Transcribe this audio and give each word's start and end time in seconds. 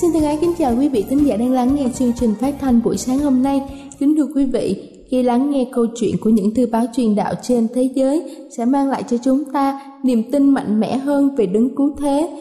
Xin 0.00 0.12
thân 0.12 0.22
ái 0.22 0.38
kính 0.40 0.52
chào 0.58 0.76
quý 0.78 0.88
vị 0.88 1.04
thính 1.08 1.26
giả 1.26 1.36
đang 1.36 1.52
lắng 1.52 1.74
nghe 1.74 1.88
chương 1.94 2.12
trình 2.12 2.34
phát 2.40 2.54
thanh 2.60 2.82
buổi 2.82 2.96
sáng 2.96 3.18
hôm 3.18 3.42
nay. 3.42 3.62
Kính 3.98 4.16
thưa 4.16 4.26
quý 4.34 4.44
vị, 4.44 4.92
khi 5.10 5.22
lắng 5.22 5.50
nghe 5.50 5.68
câu 5.72 5.86
chuyện 5.96 6.14
của 6.20 6.30
những 6.30 6.54
thư 6.54 6.66
báo 6.66 6.84
truyền 6.92 7.14
đạo 7.14 7.34
trên 7.42 7.68
thế 7.74 7.90
giới 7.94 8.36
sẽ 8.56 8.64
mang 8.64 8.88
lại 8.88 9.02
cho 9.08 9.16
chúng 9.24 9.44
ta 9.52 9.80
niềm 10.02 10.22
tin 10.32 10.48
mạnh 10.48 10.80
mẽ 10.80 10.96
hơn 10.96 11.34
về 11.36 11.46
đấng 11.46 11.76
cứu 11.76 11.96
thế. 11.98 12.40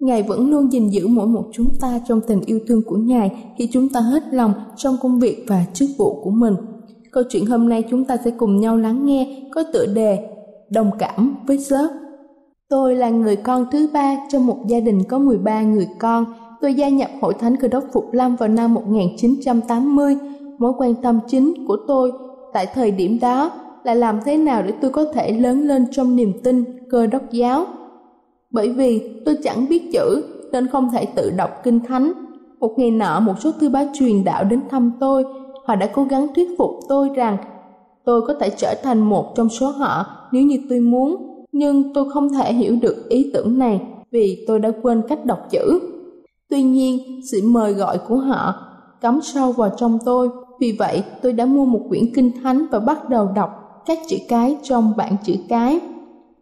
Ngài 0.00 0.22
vẫn 0.22 0.50
luôn 0.50 0.72
gìn 0.72 0.88
giữ 0.88 1.06
mỗi 1.06 1.26
một 1.26 1.44
chúng 1.52 1.68
ta 1.80 2.00
trong 2.08 2.20
tình 2.20 2.40
yêu 2.46 2.60
thương 2.68 2.82
của 2.86 2.96
Ngài 2.96 3.30
khi 3.58 3.68
chúng 3.72 3.88
ta 3.88 4.00
hết 4.00 4.22
lòng 4.32 4.52
trong 4.76 4.96
công 5.02 5.18
việc 5.18 5.44
và 5.48 5.64
chức 5.74 5.90
vụ 5.98 6.20
của 6.24 6.30
mình. 6.30 6.54
Câu 7.12 7.24
chuyện 7.30 7.46
hôm 7.46 7.68
nay 7.68 7.84
chúng 7.90 8.04
ta 8.04 8.16
sẽ 8.24 8.30
cùng 8.30 8.60
nhau 8.60 8.76
lắng 8.76 9.06
nghe 9.06 9.48
có 9.54 9.62
tựa 9.72 9.86
đề 9.86 10.18
Đồng 10.70 10.90
cảm 10.98 11.36
với 11.46 11.56
Job. 11.56 11.88
Tôi 12.68 12.96
là 12.96 13.10
người 13.10 13.36
con 13.36 13.66
thứ 13.72 13.88
ba 13.92 14.16
trong 14.30 14.46
một 14.46 14.58
gia 14.68 14.80
đình 14.80 15.04
có 15.08 15.18
13 15.18 15.62
người 15.62 15.88
con 15.98 16.24
tôi 16.60 16.74
gia 16.74 16.88
nhập 16.88 17.10
Hội 17.20 17.34
Thánh 17.34 17.56
Cơ 17.56 17.68
đốc 17.68 17.84
Phục 17.92 18.12
Lâm 18.12 18.36
vào 18.36 18.48
năm 18.48 18.74
1980. 18.74 20.16
Mối 20.58 20.72
quan 20.78 20.94
tâm 20.94 21.20
chính 21.26 21.66
của 21.66 21.76
tôi 21.88 22.12
tại 22.52 22.66
thời 22.74 22.90
điểm 22.90 23.18
đó 23.20 23.50
là 23.84 23.94
làm 23.94 24.18
thế 24.24 24.36
nào 24.36 24.62
để 24.62 24.72
tôi 24.80 24.90
có 24.90 25.04
thể 25.14 25.32
lớn 25.32 25.68
lên 25.68 25.86
trong 25.90 26.16
niềm 26.16 26.32
tin 26.44 26.64
cơ 26.90 27.06
đốc 27.06 27.30
giáo. 27.30 27.66
Bởi 28.50 28.68
vì 28.68 29.22
tôi 29.24 29.36
chẳng 29.42 29.66
biết 29.68 29.82
chữ 29.92 30.22
nên 30.52 30.66
không 30.66 30.90
thể 30.92 31.06
tự 31.06 31.30
đọc 31.36 31.50
kinh 31.64 31.80
thánh. 31.80 32.12
Một 32.60 32.74
ngày 32.76 32.90
nọ 32.90 33.20
một 33.20 33.34
số 33.40 33.52
thư 33.52 33.68
báo 33.68 33.84
truyền 33.94 34.24
đạo 34.24 34.44
đến 34.44 34.60
thăm 34.70 34.92
tôi, 35.00 35.24
họ 35.64 35.74
đã 35.74 35.86
cố 35.86 36.04
gắng 36.04 36.26
thuyết 36.34 36.48
phục 36.58 36.70
tôi 36.88 37.10
rằng 37.14 37.36
tôi 38.04 38.22
có 38.26 38.34
thể 38.34 38.50
trở 38.50 38.74
thành 38.82 39.00
một 39.00 39.34
trong 39.34 39.48
số 39.48 39.70
họ 39.70 40.06
nếu 40.32 40.42
như 40.42 40.58
tôi 40.68 40.80
muốn. 40.80 41.16
Nhưng 41.52 41.94
tôi 41.94 42.10
không 42.10 42.32
thể 42.32 42.52
hiểu 42.52 42.76
được 42.82 43.08
ý 43.08 43.30
tưởng 43.34 43.58
này 43.58 43.80
vì 44.10 44.44
tôi 44.48 44.58
đã 44.58 44.70
quên 44.82 45.02
cách 45.08 45.24
đọc 45.24 45.38
chữ. 45.50 45.80
Tuy 46.50 46.62
nhiên, 46.62 47.20
sự 47.32 47.40
mời 47.44 47.72
gọi 47.72 47.98
của 48.08 48.16
họ 48.16 48.54
cắm 49.00 49.20
sâu 49.22 49.52
vào 49.52 49.70
trong 49.76 49.98
tôi. 50.04 50.28
Vì 50.60 50.76
vậy, 50.78 51.02
tôi 51.22 51.32
đã 51.32 51.46
mua 51.46 51.64
một 51.64 51.80
quyển 51.88 52.14
kinh 52.14 52.30
thánh 52.42 52.66
và 52.70 52.78
bắt 52.78 53.08
đầu 53.08 53.28
đọc 53.34 53.50
các 53.86 53.98
chữ 54.08 54.16
cái 54.28 54.56
trong 54.62 54.92
bảng 54.96 55.16
chữ 55.24 55.34
cái. 55.48 55.80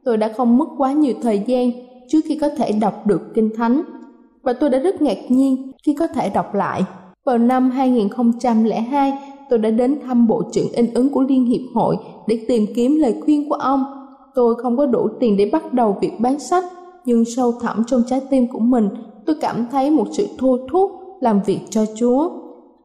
Tôi 0.05 0.17
đã 0.17 0.33
không 0.37 0.59
mất 0.59 0.69
quá 0.78 0.93
nhiều 0.93 1.15
thời 1.22 1.43
gian 1.47 1.71
trước 2.09 2.21
khi 2.25 2.39
có 2.41 2.49
thể 2.49 2.72
đọc 2.72 3.06
được 3.06 3.21
kinh 3.34 3.50
thánh. 3.56 3.83
Và 4.43 4.53
tôi 4.53 4.71
đã 4.71 4.78
rất 4.78 5.03
ngạc 5.03 5.19
nhiên 5.28 5.72
khi 5.83 5.94
có 5.94 6.06
thể 6.06 6.31
đọc 6.31 6.55
lại. 6.55 6.84
Vào 7.25 7.38
năm 7.38 7.71
2002, 7.71 9.12
tôi 9.50 9.59
đã 9.59 9.71
đến 9.71 9.99
thăm 10.06 10.27
Bộ 10.27 10.43
trưởng 10.53 10.73
in 10.73 10.94
ứng 10.94 11.09
của 11.09 11.23
Liên 11.23 11.44
Hiệp 11.44 11.61
Hội 11.75 11.97
để 12.27 12.44
tìm 12.49 12.67
kiếm 12.75 12.97
lời 12.97 13.15
khuyên 13.25 13.49
của 13.49 13.55
ông. 13.55 13.84
Tôi 14.34 14.55
không 14.55 14.77
có 14.77 14.87
đủ 14.87 15.09
tiền 15.21 15.37
để 15.37 15.50
bắt 15.53 15.73
đầu 15.73 15.97
việc 16.00 16.12
bán 16.19 16.38
sách, 16.38 16.65
nhưng 17.05 17.25
sâu 17.25 17.53
thẳm 17.61 17.84
trong 17.87 18.03
trái 18.09 18.21
tim 18.31 18.49
của 18.53 18.59
mình 18.59 18.88
tôi 19.26 19.37
cảm 19.41 19.66
thấy 19.70 19.91
một 19.91 20.06
sự 20.12 20.26
thua 20.38 20.56
thúc 20.70 20.91
làm 21.20 21.41
việc 21.47 21.60
cho 21.70 21.84
Chúa. 21.97 22.31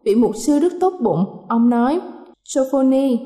Vị 0.04 0.16
mục 0.16 0.32
sư 0.36 0.60
rất 0.60 0.74
tốt 0.80 0.94
bụng, 1.02 1.26
ông 1.48 1.70
nói, 1.70 2.00
Sophoni, 2.44 3.20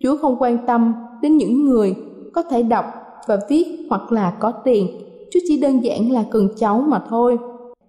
Chúa 0.00 0.16
không 0.16 0.36
quan 0.38 0.58
tâm 0.66 0.94
đến 1.22 1.36
những 1.36 1.64
người 1.64 1.94
có 2.32 2.42
thể 2.42 2.62
đọc 2.62 2.84
và 3.26 3.38
viết 3.48 3.86
hoặc 3.90 4.12
là 4.12 4.30
có 4.30 4.50
tiền. 4.50 4.88
Chúa 5.32 5.40
chỉ 5.48 5.60
đơn 5.60 5.84
giản 5.84 6.12
là 6.12 6.24
cần 6.30 6.48
cháu 6.56 6.84
mà 6.88 7.02
thôi. 7.08 7.38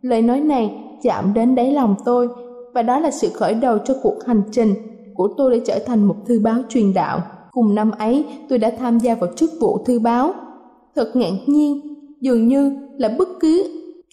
Lời 0.02 0.22
nói 0.22 0.40
này 0.40 0.84
chạm 1.04 1.34
đến 1.34 1.56
đáy 1.56 1.74
lòng 1.74 1.96
tôi 2.06 2.30
và 2.74 2.82
đó 2.82 3.00
là 3.00 3.12
sự 3.12 3.30
khởi 3.34 3.54
đầu 3.54 3.78
cho 3.78 3.94
cuộc 4.04 4.26
hành 4.26 4.42
trình 4.52 4.74
của 5.14 5.28
tôi 5.38 5.52
để 5.52 5.62
trở 5.66 5.80
thành 5.86 6.04
một 6.04 6.16
thư 6.26 6.40
báo 6.40 6.56
truyền 6.70 6.94
đạo. 6.94 7.20
Cùng 7.52 7.76
năm 7.76 7.92
ấy, 7.92 8.26
tôi 8.50 8.60
đã 8.60 8.72
tham 8.80 9.00
gia 9.00 9.16
vào 9.16 9.30
chức 9.36 9.52
vụ 9.60 9.78
thư 9.86 10.00
báo. 10.00 10.34
Thật 10.96 11.12
ngạc 11.16 11.34
nhiên, 11.46 11.82
dường 12.22 12.48
như 12.48 12.78
là 12.98 13.16
bất 13.18 13.28
cứ 13.40 13.64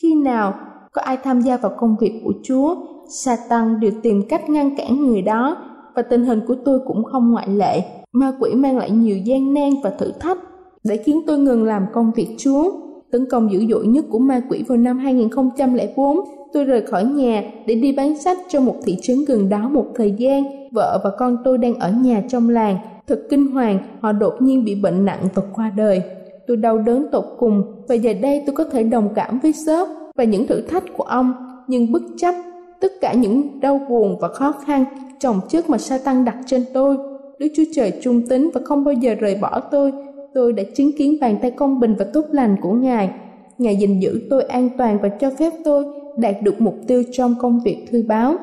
khi 0.02 0.14
nào 0.14 0.54
có 0.92 1.02
ai 1.02 1.16
tham 1.24 1.40
gia 1.40 1.56
vào 1.56 1.72
công 1.78 1.96
việc 2.00 2.20
của 2.24 2.32
Chúa, 2.42 2.76
Satan 3.08 3.80
đều 3.80 3.90
tìm 4.02 4.22
cách 4.28 4.50
ngăn 4.50 4.76
cản 4.76 5.06
người 5.06 5.22
đó 5.22 5.56
và 5.94 6.02
tình 6.02 6.24
hình 6.24 6.40
của 6.46 6.54
tôi 6.64 6.80
cũng 6.86 7.04
không 7.04 7.30
ngoại 7.30 7.48
lệ. 7.48 7.82
Ma 8.12 8.32
quỷ 8.40 8.54
mang 8.54 8.78
lại 8.78 8.90
nhiều 8.90 9.18
gian 9.18 9.54
nan 9.54 9.70
và 9.84 9.90
thử 9.90 10.12
thách 10.20 10.38
để 10.84 10.96
khiến 10.96 11.20
tôi 11.26 11.38
ngừng 11.38 11.64
làm 11.64 11.86
công 11.92 12.12
việc 12.16 12.34
Chúa. 12.38 12.72
Tấn 13.10 13.26
công 13.30 13.52
dữ 13.52 13.66
dội 13.70 13.86
nhất 13.86 14.04
của 14.10 14.18
ma 14.18 14.42
quỷ 14.50 14.64
vào 14.68 14.78
năm 14.78 14.98
2004, 14.98 16.18
tôi 16.52 16.64
rời 16.64 16.82
khỏi 16.82 17.04
nhà 17.04 17.42
để 17.66 17.74
đi 17.74 17.92
bán 17.92 18.18
sách 18.18 18.38
cho 18.48 18.60
một 18.60 18.76
thị 18.84 18.96
trấn 19.02 19.24
gần 19.28 19.48
đó 19.48 19.68
một 19.68 19.86
thời 19.94 20.14
gian. 20.18 20.44
Vợ 20.72 21.00
và 21.04 21.10
con 21.18 21.36
tôi 21.44 21.58
đang 21.58 21.74
ở 21.74 21.92
nhà 21.92 22.22
trong 22.30 22.48
làng. 22.48 22.78
Thật 23.06 23.22
kinh 23.30 23.52
hoàng, 23.52 23.78
họ 24.00 24.12
đột 24.12 24.32
nhiên 24.42 24.64
bị 24.64 24.74
bệnh 24.74 25.04
nặng 25.04 25.28
và 25.34 25.42
qua 25.54 25.72
đời 25.76 26.02
tôi 26.46 26.56
đau 26.56 26.78
đớn 26.78 27.06
tột 27.12 27.24
cùng 27.38 27.62
và 27.88 27.94
giờ 27.94 28.12
đây 28.22 28.42
tôi 28.46 28.56
có 28.56 28.64
thể 28.64 28.82
đồng 28.82 29.08
cảm 29.14 29.38
với 29.38 29.52
Sớp 29.52 29.88
và 30.16 30.24
những 30.24 30.46
thử 30.46 30.60
thách 30.60 30.84
của 30.96 31.04
ông, 31.04 31.32
nhưng 31.68 31.92
bất 31.92 32.02
chấp 32.16 32.34
tất 32.80 32.92
cả 33.00 33.12
những 33.12 33.60
đau 33.60 33.80
buồn 33.88 34.16
và 34.20 34.28
khó 34.28 34.52
khăn 34.52 34.84
chồng 35.20 35.40
chất 35.48 35.70
mà 35.70 35.78
Satan 35.78 36.24
đặt 36.24 36.36
trên 36.46 36.64
tôi. 36.74 36.96
Đức 37.38 37.48
Chúa 37.56 37.62
Trời 37.74 37.92
trung 38.02 38.22
tín 38.28 38.50
và 38.54 38.60
không 38.64 38.84
bao 38.84 38.94
giờ 38.94 39.14
rời 39.14 39.34
bỏ 39.34 39.60
tôi. 39.60 39.92
Tôi 40.34 40.52
đã 40.52 40.62
chứng 40.74 40.90
kiến 40.98 41.16
bàn 41.20 41.38
tay 41.42 41.50
công 41.50 41.80
bình 41.80 41.94
và 41.98 42.04
tốt 42.12 42.24
lành 42.30 42.56
của 42.62 42.72
Ngài. 42.72 43.10
Ngài 43.58 43.76
gìn 43.76 44.00
giữ 44.00 44.20
tôi 44.30 44.42
an 44.42 44.68
toàn 44.78 44.98
và 45.02 45.08
cho 45.08 45.30
phép 45.30 45.52
tôi 45.64 45.84
đạt 46.16 46.34
được 46.42 46.60
mục 46.60 46.74
tiêu 46.86 47.02
trong 47.12 47.34
công 47.38 47.60
việc 47.64 47.86
thư 47.90 48.04
báo. 48.08 48.34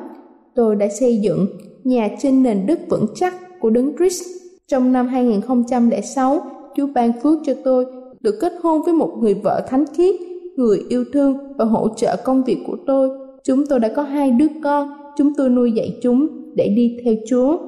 Tôi 0.54 0.76
đã 0.76 0.88
xây 0.88 1.16
dựng 1.16 1.46
nhà 1.84 2.08
trên 2.20 2.42
nền 2.42 2.66
đất 2.66 2.80
vững 2.88 3.06
chắc 3.14 3.34
của 3.60 3.70
Đấng 3.70 3.96
Christ. 3.96 4.22
Trong 4.68 4.92
năm 4.92 5.06
2006, 5.06 6.40
Chúa 6.76 6.86
ban 6.94 7.12
phước 7.22 7.38
cho 7.44 7.54
tôi 7.64 7.86
được 8.20 8.38
kết 8.40 8.52
hôn 8.62 8.82
với 8.82 8.94
một 8.94 9.16
người 9.20 9.34
vợ 9.34 9.66
thánh 9.68 9.84
khiết, 9.94 10.14
người 10.60 10.82
yêu 10.88 11.04
thương 11.12 11.36
và 11.56 11.64
hỗ 11.64 11.88
trợ 11.96 12.16
công 12.24 12.44
việc 12.44 12.58
của 12.66 12.76
tôi. 12.86 13.10
Chúng 13.44 13.66
tôi 13.66 13.80
đã 13.80 13.88
có 13.96 14.02
hai 14.02 14.30
đứa 14.30 14.46
con, 14.64 14.90
chúng 15.16 15.32
tôi 15.36 15.48
nuôi 15.48 15.72
dạy 15.72 15.98
chúng 16.02 16.28
để 16.54 16.68
đi 16.76 16.98
theo 17.04 17.14
Chúa. 17.28 17.58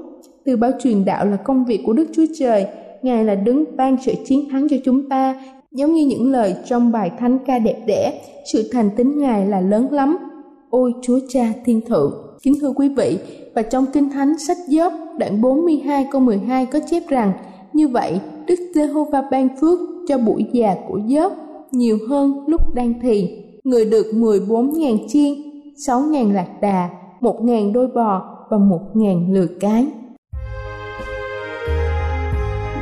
Từ 0.45 0.57
báo 0.57 0.71
truyền 0.83 1.05
đạo 1.05 1.27
là 1.27 1.37
công 1.37 1.65
việc 1.65 1.81
của 1.87 1.93
Đức 1.93 2.05
Chúa 2.13 2.27
Trời, 2.39 2.67
Ngài 3.03 3.25
là 3.25 3.35
đứng 3.35 3.65
ban 3.77 3.97
sự 4.05 4.13
chiến 4.25 4.49
thắng 4.51 4.69
cho 4.69 4.77
chúng 4.85 5.09
ta, 5.09 5.43
giống 5.73 5.93
như 5.93 6.07
những 6.07 6.33
lời 6.33 6.55
trong 6.65 6.93
bài 6.93 7.11
thánh 7.19 7.39
ca 7.47 7.59
đẹp 7.59 7.83
đẽ, 7.87 8.23
sự 8.53 8.69
thành 8.73 8.91
tín 8.97 9.19
Ngài 9.19 9.47
là 9.47 9.61
lớn 9.61 9.93
lắm. 9.93 10.17
Ôi 10.71 10.93
Chúa 11.03 11.19
Cha 11.29 11.53
Thiên 11.65 11.81
Thượng. 11.81 12.13
Kính 12.43 12.55
thưa 12.61 12.73
quý 12.77 12.89
vị, 12.89 13.19
và 13.55 13.63
trong 13.63 13.87
Kinh 13.93 14.11
Thánh 14.11 14.39
sách 14.39 14.57
Gióp 14.69 14.93
đoạn 15.19 15.41
42 15.41 16.09
câu 16.13 16.21
12 16.21 16.67
có 16.67 16.79
chép 16.91 17.03
rằng 17.09 17.33
như 17.73 17.89
vậy 17.89 18.21
Đức 18.47 18.59
Giê-hô-va 18.75 19.23
ban 19.31 19.49
phước 19.61 19.79
cho 20.09 20.19
buổi 20.19 20.47
già 20.53 20.75
của 20.89 21.01
Gióp 21.09 21.33
nhiều 21.73 21.99
hơn 22.09 22.45
lúc 22.47 22.75
đang 22.75 22.95
thì. 23.03 23.39
Người 23.65 23.85
được 23.85 24.07
14.000 24.15 24.99
chiên, 25.09 25.35
6.000 25.77 26.33
lạc 26.33 26.49
đà, 26.61 26.89
1.000 27.21 27.73
đôi 27.73 27.89
bò 27.89 28.23
và 28.51 28.57
1.000 28.57 29.33
lừa 29.33 29.47
cái. 29.61 29.87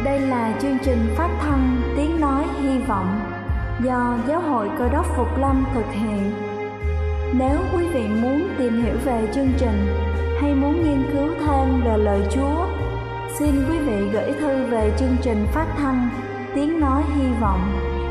Đây 0.05 0.21
là 0.21 0.59
chương 0.63 0.77
trình 0.85 0.99
phát 1.17 1.39
thanh 1.41 1.83
Tiếng 1.97 2.21
Nói 2.21 2.45
Hy 2.63 2.79
Vọng 2.89 3.21
do 3.85 4.19
Giáo 4.29 4.41
hội 4.41 4.69
Cơ 4.79 4.89
đốc 4.89 5.07
Phục 5.17 5.39
Lâm 5.41 5.65
thực 5.75 5.93
hiện. 5.93 6.31
Nếu 7.39 7.59
quý 7.75 7.87
vị 7.95 8.03
muốn 8.23 8.43
tìm 8.59 8.83
hiểu 8.83 8.95
về 9.05 9.29
chương 9.35 9.49
trình 9.59 9.87
hay 10.41 10.55
muốn 10.55 10.73
nghiên 10.73 11.03
cứu 11.13 11.29
thêm 11.41 11.83
về 11.85 11.97
lời 11.97 12.21
Chúa, 12.31 12.67
xin 13.39 13.51
quý 13.69 13.79
vị 13.79 14.09
gửi 14.13 14.33
thư 14.41 14.67
về 14.71 14.93
chương 14.99 15.17
trình 15.23 15.47
phát 15.55 15.67
thanh 15.77 16.09
Tiếng 16.55 16.81
Nói 16.81 17.03
Hy 17.17 17.27
Vọng, 17.41 17.61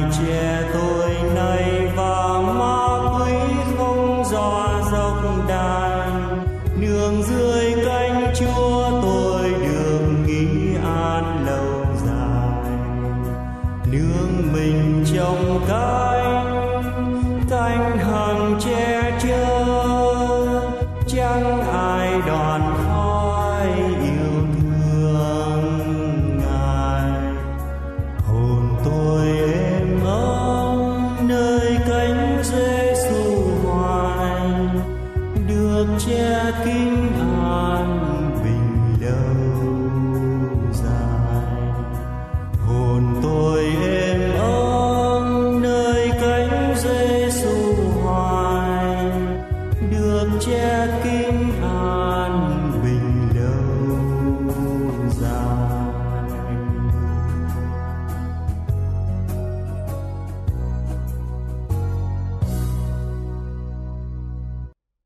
Hồn 0.00 0.10
tôi 0.18 0.43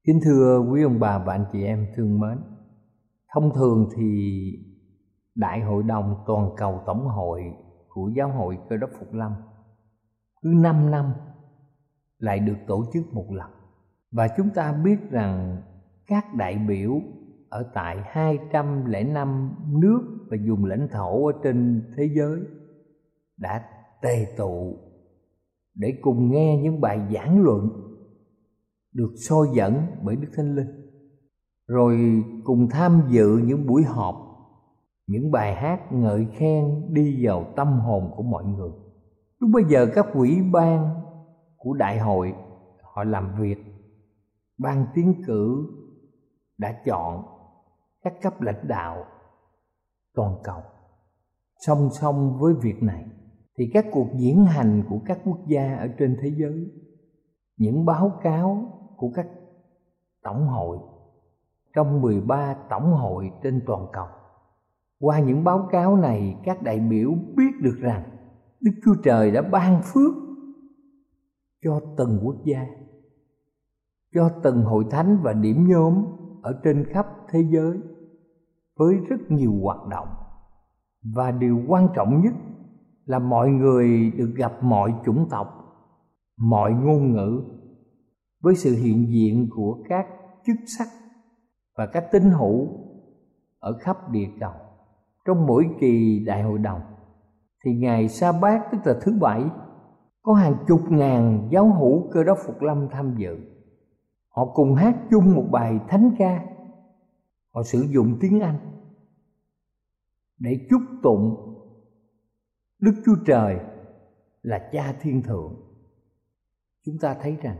Kính 0.09 0.21
thưa 0.25 0.59
quý 0.71 0.83
ông 0.83 1.01
bà 1.01 1.19
và 1.19 1.35
anh 1.35 1.45
chị 1.53 1.65
em 1.65 1.87
thương 1.97 2.21
mến, 2.21 2.39
thông 3.35 3.55
thường 3.55 3.89
thì 3.97 4.53
Đại 5.35 5.61
hội 5.61 5.83
đồng 5.83 6.15
toàn 6.27 6.51
cầu 6.57 6.83
tổng 6.87 7.07
hội 7.07 7.43
của 7.89 8.11
Giáo 8.17 8.29
hội 8.29 8.59
Cơ 8.69 8.77
đốc 8.77 8.91
Phục 8.99 9.15
Lâm 9.15 9.33
cứ 10.43 10.51
5 10.63 10.91
năm 10.91 11.13
lại 12.19 12.39
được 12.39 12.57
tổ 12.67 12.85
chức 12.93 13.03
một 13.13 13.27
lần. 13.31 13.51
Và 14.13 14.29
chúng 14.37 14.51
ta 14.55 14.73
biết 14.73 15.11
rằng 15.11 15.63
các 16.07 16.35
đại 16.35 16.59
biểu 16.69 17.01
ở 17.49 17.71
tại 17.75 17.97
205 18.05 19.55
nước 19.69 20.27
và 20.31 20.37
vùng 20.49 20.65
lãnh 20.65 20.89
thổ 20.89 21.27
ở 21.27 21.33
trên 21.43 21.83
thế 21.97 22.11
giới 22.17 22.41
đã 23.37 23.65
tề 24.03 24.27
tụ 24.37 24.77
để 25.75 25.99
cùng 26.03 26.31
nghe 26.31 26.61
những 26.63 26.81
bài 26.81 27.01
giảng 27.15 27.41
luận 27.41 27.88
được 28.99 29.13
soi 29.29 29.47
dẫn 29.55 29.87
bởi 30.03 30.17
Đức 30.17 30.29
Thánh 30.37 30.55
Linh. 30.55 30.69
Rồi 31.67 32.25
cùng 32.45 32.69
tham 32.71 33.03
dự 33.09 33.41
những 33.45 33.67
buổi 33.67 33.83
họp, 33.83 34.15
những 35.07 35.31
bài 35.31 35.55
hát 35.55 35.93
ngợi 35.93 36.27
khen 36.33 36.95
đi 36.95 37.27
vào 37.27 37.53
tâm 37.57 37.81
hồn 37.81 38.11
của 38.17 38.23
mọi 38.23 38.45
người. 38.45 38.71
Lúc 39.39 39.51
bây 39.53 39.65
giờ 39.65 39.87
các 39.95 40.07
quỹ 40.13 40.43
ban 40.53 41.01
của 41.57 41.75
đại 41.75 41.99
hội, 41.99 42.35
họ 42.83 43.05
làm 43.05 43.41
việc, 43.41 43.59
ban 44.59 44.87
tiến 44.95 45.23
cử 45.27 45.67
đã 46.59 46.81
chọn 46.85 47.25
các 48.03 48.15
cấp 48.23 48.41
lãnh 48.41 48.69
đạo 48.69 49.05
toàn 50.15 50.35
cầu. 50.45 50.61
Song 51.67 51.89
song 51.93 52.39
với 52.39 52.55
việc 52.63 52.83
này, 52.83 53.05
thì 53.59 53.71
các 53.75 53.87
cuộc 53.93 54.09
diễn 54.17 54.45
hành 54.45 54.83
của 54.89 54.99
các 55.07 55.19
quốc 55.25 55.39
gia 55.47 55.77
ở 55.77 55.89
trên 55.99 56.17
thế 56.23 56.33
giới, 56.39 56.67
những 57.57 57.85
báo 57.85 58.13
cáo 58.23 58.78
của 58.99 59.11
các 59.15 59.27
tổng 60.23 60.47
hội 60.47 60.79
trong 61.75 62.01
13 62.01 62.55
tổng 62.71 62.93
hội 62.93 63.31
trên 63.43 63.61
toàn 63.67 63.87
cầu. 63.93 64.07
Qua 65.01 65.21
những 65.21 65.45
báo 65.45 65.69
cáo 65.71 65.97
này, 65.97 66.37
các 66.45 66.63
đại 66.63 66.81
biểu 66.81 67.11
biết 67.37 67.51
được 67.63 67.77
rằng 67.79 68.03
Đức 68.61 68.73
Chúa 68.85 68.95
Trời 69.05 69.31
đã 69.31 69.43
ban 69.43 69.83
phước 69.83 70.15
cho 71.65 71.81
từng 71.97 72.21
quốc 72.25 72.37
gia, 72.45 72.67
cho 74.15 74.31
từng 74.43 74.63
hội 74.63 74.85
thánh 74.91 75.19
và 75.23 75.33
điểm 75.33 75.67
nhóm 75.69 76.05
ở 76.43 76.61
trên 76.65 76.85
khắp 76.85 77.07
thế 77.29 77.45
giới 77.51 77.79
với 78.79 78.97
rất 79.09 79.21
nhiều 79.29 79.53
hoạt 79.63 79.87
động. 79.91 80.09
Và 81.15 81.31
điều 81.31 81.63
quan 81.69 81.89
trọng 81.95 82.23
nhất 82.23 82.35
là 83.05 83.19
mọi 83.19 83.51
người 83.51 84.11
được 84.11 84.33
gặp 84.37 84.53
mọi 84.63 84.95
chủng 85.05 85.27
tộc, 85.31 85.49
mọi 86.37 86.73
ngôn 86.73 87.13
ngữ 87.13 87.43
với 88.41 88.55
sự 88.55 88.77
hiện 88.77 89.07
diện 89.09 89.49
của 89.55 89.79
các 89.89 90.07
chức 90.47 90.57
sắc 90.79 90.89
và 91.77 91.87
các 91.87 92.05
tín 92.13 92.23
hữu 92.23 92.69
ở 93.59 93.79
khắp 93.81 94.11
địa 94.11 94.29
cầu. 94.41 94.53
Trong 95.25 95.47
mỗi 95.47 95.65
kỳ 95.81 96.25
đại 96.27 96.43
hội 96.43 96.59
đồng, 96.59 96.81
thì 97.65 97.75
ngày 97.75 98.09
sa 98.09 98.33
bát, 98.33 98.69
tức 98.73 98.79
là 98.85 98.99
thứ 99.03 99.13
bảy, 99.21 99.45
có 100.23 100.35
hàng 100.35 100.57
chục 100.69 100.81
ngàn 100.91 101.49
giáo 101.53 101.73
hữu 101.73 102.11
cơ 102.13 102.25
đốc 102.25 102.39
phục 102.47 102.63
lâm 102.63 102.89
tham 102.91 103.15
dự. 103.19 103.39
Họ 104.29 104.53
cùng 104.55 104.75
hát 104.75 104.97
chung 105.11 105.35
một 105.35 105.45
bài 105.51 105.81
thánh 105.89 106.15
ca. 106.19 106.45
Họ 107.55 107.63
sử 107.63 107.87
dụng 107.91 108.19
tiếng 108.21 108.41
anh 108.41 108.59
để 110.39 110.67
chúc 110.71 110.81
tụng 111.03 111.37
đức 112.81 112.93
chúa 113.07 113.17
trời 113.27 113.59
là 114.43 114.69
cha 114.73 114.95
thiên 115.01 115.23
thượng. 115.23 115.55
Chúng 116.85 116.99
ta 117.01 117.17
thấy 117.21 117.37
rằng 117.43 117.57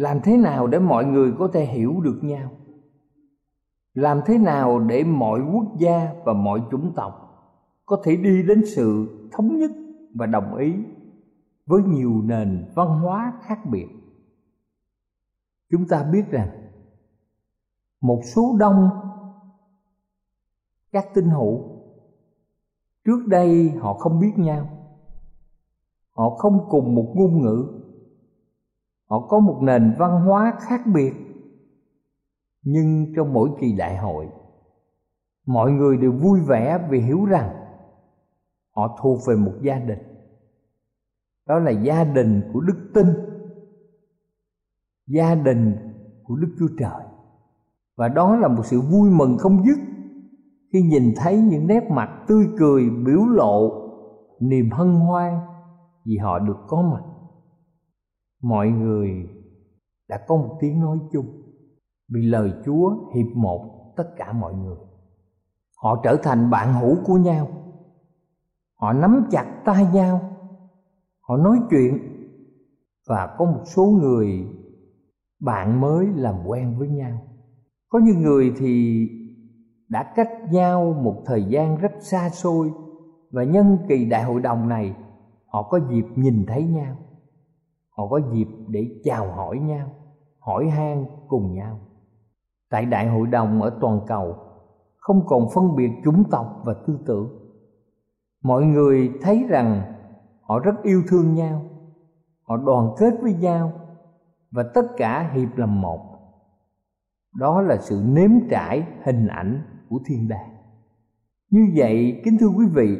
làm 0.00 0.20
thế 0.20 0.36
nào 0.36 0.66
để 0.66 0.78
mọi 0.78 1.04
người 1.04 1.32
có 1.38 1.48
thể 1.52 1.64
hiểu 1.64 2.00
được 2.00 2.18
nhau? 2.22 2.50
Làm 3.94 4.20
thế 4.26 4.38
nào 4.38 4.78
để 4.78 5.04
mọi 5.04 5.40
quốc 5.52 5.78
gia 5.78 6.14
và 6.24 6.32
mọi 6.32 6.62
chủng 6.70 6.92
tộc 6.96 7.12
có 7.86 8.02
thể 8.04 8.16
đi 8.16 8.42
đến 8.42 8.62
sự 8.66 9.08
thống 9.32 9.58
nhất 9.58 9.70
và 10.14 10.26
đồng 10.26 10.56
ý 10.56 10.74
với 11.66 11.82
nhiều 11.82 12.22
nền 12.24 12.72
văn 12.74 12.88
hóa 12.88 13.32
khác 13.42 13.58
biệt? 13.70 13.86
Chúng 15.70 15.88
ta 15.88 16.02
biết 16.02 16.30
rằng 16.30 16.48
một 18.00 18.20
số 18.34 18.56
đông 18.58 18.90
các 20.92 21.06
tinh 21.14 21.30
hữu 21.30 21.60
trước 23.04 23.26
đây 23.26 23.70
họ 23.70 23.94
không 23.94 24.20
biết 24.20 24.32
nhau. 24.36 24.68
Họ 26.10 26.30
không 26.30 26.66
cùng 26.70 26.94
một 26.94 27.12
ngôn 27.14 27.42
ngữ 27.42 27.79
họ 29.10 29.26
có 29.28 29.40
một 29.40 29.58
nền 29.62 29.94
văn 29.98 30.24
hóa 30.24 30.58
khác 30.60 30.80
biệt, 30.94 31.12
nhưng 32.62 33.12
trong 33.16 33.32
mỗi 33.32 33.50
kỳ 33.60 33.72
đại 33.78 33.96
hội, 33.96 34.28
mọi 35.46 35.72
người 35.72 35.96
đều 35.96 36.12
vui 36.12 36.40
vẻ 36.40 36.86
vì 36.90 37.00
hiểu 37.00 37.24
rằng 37.24 37.50
họ 38.76 38.98
thuộc 39.02 39.18
về 39.28 39.36
một 39.36 39.52
gia 39.62 39.78
đình. 39.78 39.98
Đó 41.46 41.58
là 41.58 41.70
gia 41.70 42.04
đình 42.04 42.50
của 42.52 42.60
đức 42.60 42.90
tin, 42.94 43.06
gia 45.06 45.34
đình 45.34 45.76
của 46.24 46.36
đức 46.36 46.54
chúa 46.58 46.68
trời. 46.78 47.06
Và 47.96 48.08
đó 48.08 48.36
là 48.36 48.48
một 48.48 48.62
sự 48.66 48.80
vui 48.80 49.10
mừng 49.10 49.38
không 49.38 49.64
dứt 49.64 49.78
khi 50.72 50.82
nhìn 50.82 51.14
thấy 51.16 51.38
những 51.38 51.66
nét 51.66 51.90
mặt 51.90 52.24
tươi 52.28 52.46
cười 52.58 52.90
biểu 52.90 53.26
lộ 53.26 53.70
niềm 54.40 54.70
hân 54.70 54.94
hoan 54.94 55.40
vì 56.04 56.16
họ 56.16 56.38
được 56.38 56.56
có 56.68 56.82
mặt 56.82 57.09
mọi 58.42 58.68
người 58.70 59.28
đã 60.08 60.24
có 60.28 60.36
một 60.36 60.56
tiếng 60.60 60.80
nói 60.80 60.98
chung. 61.12 61.26
Vì 62.08 62.22
lời 62.22 62.52
chúa 62.64 62.94
hiệp 63.14 63.26
một 63.34 63.92
tất 63.96 64.04
cả 64.16 64.32
mọi 64.32 64.54
người. 64.54 64.76
Họ 65.82 66.00
trở 66.04 66.16
thành 66.22 66.50
bạn 66.50 66.74
hữu 66.74 66.96
của 67.04 67.16
nhau. 67.16 67.48
Họ 68.80 68.92
nắm 68.92 69.26
chặt 69.30 69.62
tay 69.64 69.86
nhau. 69.92 70.20
Họ 71.20 71.36
nói 71.36 71.58
chuyện. 71.70 71.98
Và 73.08 73.36
có 73.38 73.44
một 73.44 73.62
số 73.64 73.86
người 73.86 74.46
bạn 75.40 75.80
mới 75.80 76.06
làm 76.06 76.34
quen 76.46 76.78
với 76.78 76.88
nhau. 76.88 77.18
Có 77.88 77.98
những 77.98 78.22
người 78.22 78.52
thì 78.58 79.06
đã 79.88 80.12
cách 80.16 80.30
nhau 80.50 80.92
một 81.02 81.22
thời 81.26 81.44
gian 81.44 81.78
rất 81.78 81.92
xa 82.00 82.28
xôi. 82.28 82.70
Và 83.30 83.44
nhân 83.44 83.78
kỳ 83.88 84.04
đại 84.04 84.24
hội 84.24 84.40
đồng 84.40 84.68
này, 84.68 84.96
họ 85.46 85.62
có 85.62 85.80
dịp 85.90 86.04
nhìn 86.16 86.44
thấy 86.46 86.64
nhau 86.64 86.96
họ 88.00 88.06
có 88.06 88.20
dịp 88.32 88.46
để 88.68 89.00
chào 89.04 89.32
hỏi 89.32 89.58
nhau, 89.58 89.90
hỏi 90.38 90.68
han 90.68 91.04
cùng 91.28 91.54
nhau. 91.54 91.78
Tại 92.70 92.86
đại 92.86 93.08
hội 93.08 93.26
đồng 93.26 93.62
ở 93.62 93.78
toàn 93.80 94.00
cầu, 94.06 94.36
không 94.96 95.26
còn 95.26 95.48
phân 95.54 95.76
biệt 95.76 95.90
chủng 96.04 96.24
tộc 96.30 96.62
và 96.64 96.74
tư 96.86 96.98
tưởng. 97.06 97.28
Mọi 98.42 98.64
người 98.64 99.12
thấy 99.22 99.44
rằng 99.48 99.82
họ 100.42 100.58
rất 100.58 100.82
yêu 100.82 101.02
thương 101.08 101.34
nhau, 101.34 101.62
họ 102.42 102.56
đoàn 102.56 102.90
kết 102.98 103.14
với 103.22 103.34
nhau 103.34 103.72
và 104.50 104.64
tất 104.74 104.86
cả 104.96 105.30
hiệp 105.34 105.56
làm 105.56 105.80
một. 105.80 106.00
Đó 107.34 107.62
là 107.62 107.76
sự 107.80 108.02
nếm 108.06 108.30
trải 108.50 108.86
hình 109.04 109.26
ảnh 109.26 109.62
của 109.88 109.98
thiên 110.06 110.28
đàng. 110.28 110.50
Như 111.50 111.72
vậy, 111.76 112.20
kính 112.24 112.36
thưa 112.40 112.48
quý 112.56 112.66
vị, 112.74 112.98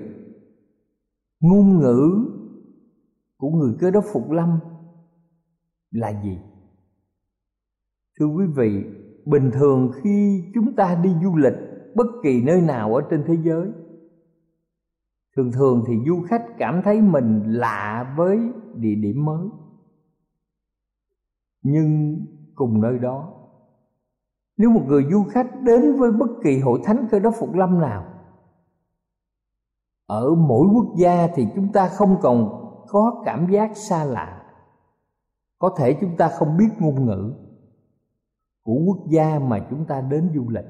ngôn 1.40 1.78
ngữ 1.78 2.26
của 3.36 3.50
người 3.50 3.74
cơ 3.80 3.90
đốc 3.90 4.04
phục 4.12 4.30
lâm 4.30 4.60
là 5.90 6.22
gì? 6.22 6.38
Thưa 8.18 8.26
quý 8.26 8.44
vị, 8.46 8.84
bình 9.26 9.50
thường 9.54 9.90
khi 10.02 10.44
chúng 10.54 10.74
ta 10.76 11.00
đi 11.02 11.10
du 11.22 11.36
lịch 11.36 11.54
bất 11.94 12.06
kỳ 12.22 12.42
nơi 12.42 12.60
nào 12.60 12.94
ở 12.94 13.02
trên 13.10 13.24
thế 13.26 13.36
giới, 13.44 13.68
thường 15.36 15.52
thường 15.52 15.84
thì 15.86 15.94
du 16.06 16.22
khách 16.28 16.44
cảm 16.58 16.82
thấy 16.84 17.00
mình 17.00 17.42
lạ 17.46 18.14
với 18.16 18.38
địa 18.74 18.94
điểm 18.94 19.24
mới. 19.24 19.48
Nhưng 21.62 22.18
cùng 22.54 22.80
nơi 22.80 22.98
đó, 22.98 23.32
nếu 24.56 24.70
một 24.70 24.84
người 24.86 25.04
du 25.10 25.24
khách 25.24 25.50
đến 25.62 25.96
với 25.96 26.12
bất 26.12 26.30
kỳ 26.44 26.58
hội 26.58 26.80
thánh 26.84 27.08
cơ 27.10 27.18
đốc 27.18 27.34
phục 27.38 27.54
lâm 27.54 27.80
nào, 27.80 28.06
ở 30.06 30.34
mỗi 30.34 30.68
quốc 30.74 30.94
gia 30.98 31.26
thì 31.34 31.46
chúng 31.54 31.72
ta 31.72 31.88
không 31.88 32.16
còn 32.20 32.48
có 32.88 33.22
cảm 33.24 33.50
giác 33.50 33.76
xa 33.76 34.04
lạ 34.04 34.39
có 35.60 35.74
thể 35.76 35.96
chúng 36.00 36.16
ta 36.16 36.28
không 36.28 36.56
biết 36.56 36.68
ngôn 36.78 37.06
ngữ 37.06 37.32
của 38.62 38.74
quốc 38.86 38.98
gia 39.08 39.38
mà 39.38 39.66
chúng 39.70 39.84
ta 39.84 40.00
đến 40.00 40.30
du 40.34 40.48
lịch. 40.48 40.64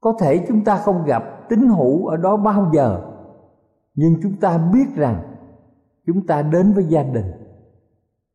Có 0.00 0.14
thể 0.20 0.44
chúng 0.48 0.64
ta 0.64 0.76
không 0.76 1.04
gặp 1.04 1.48
tín 1.48 1.68
hữu 1.68 2.06
ở 2.06 2.16
đó 2.16 2.36
bao 2.36 2.70
giờ, 2.74 3.14
nhưng 3.94 4.16
chúng 4.22 4.36
ta 4.36 4.58
biết 4.58 4.86
rằng 4.94 5.36
chúng 6.06 6.26
ta 6.26 6.42
đến 6.42 6.72
với 6.72 6.84
gia 6.84 7.02
đình, 7.02 7.32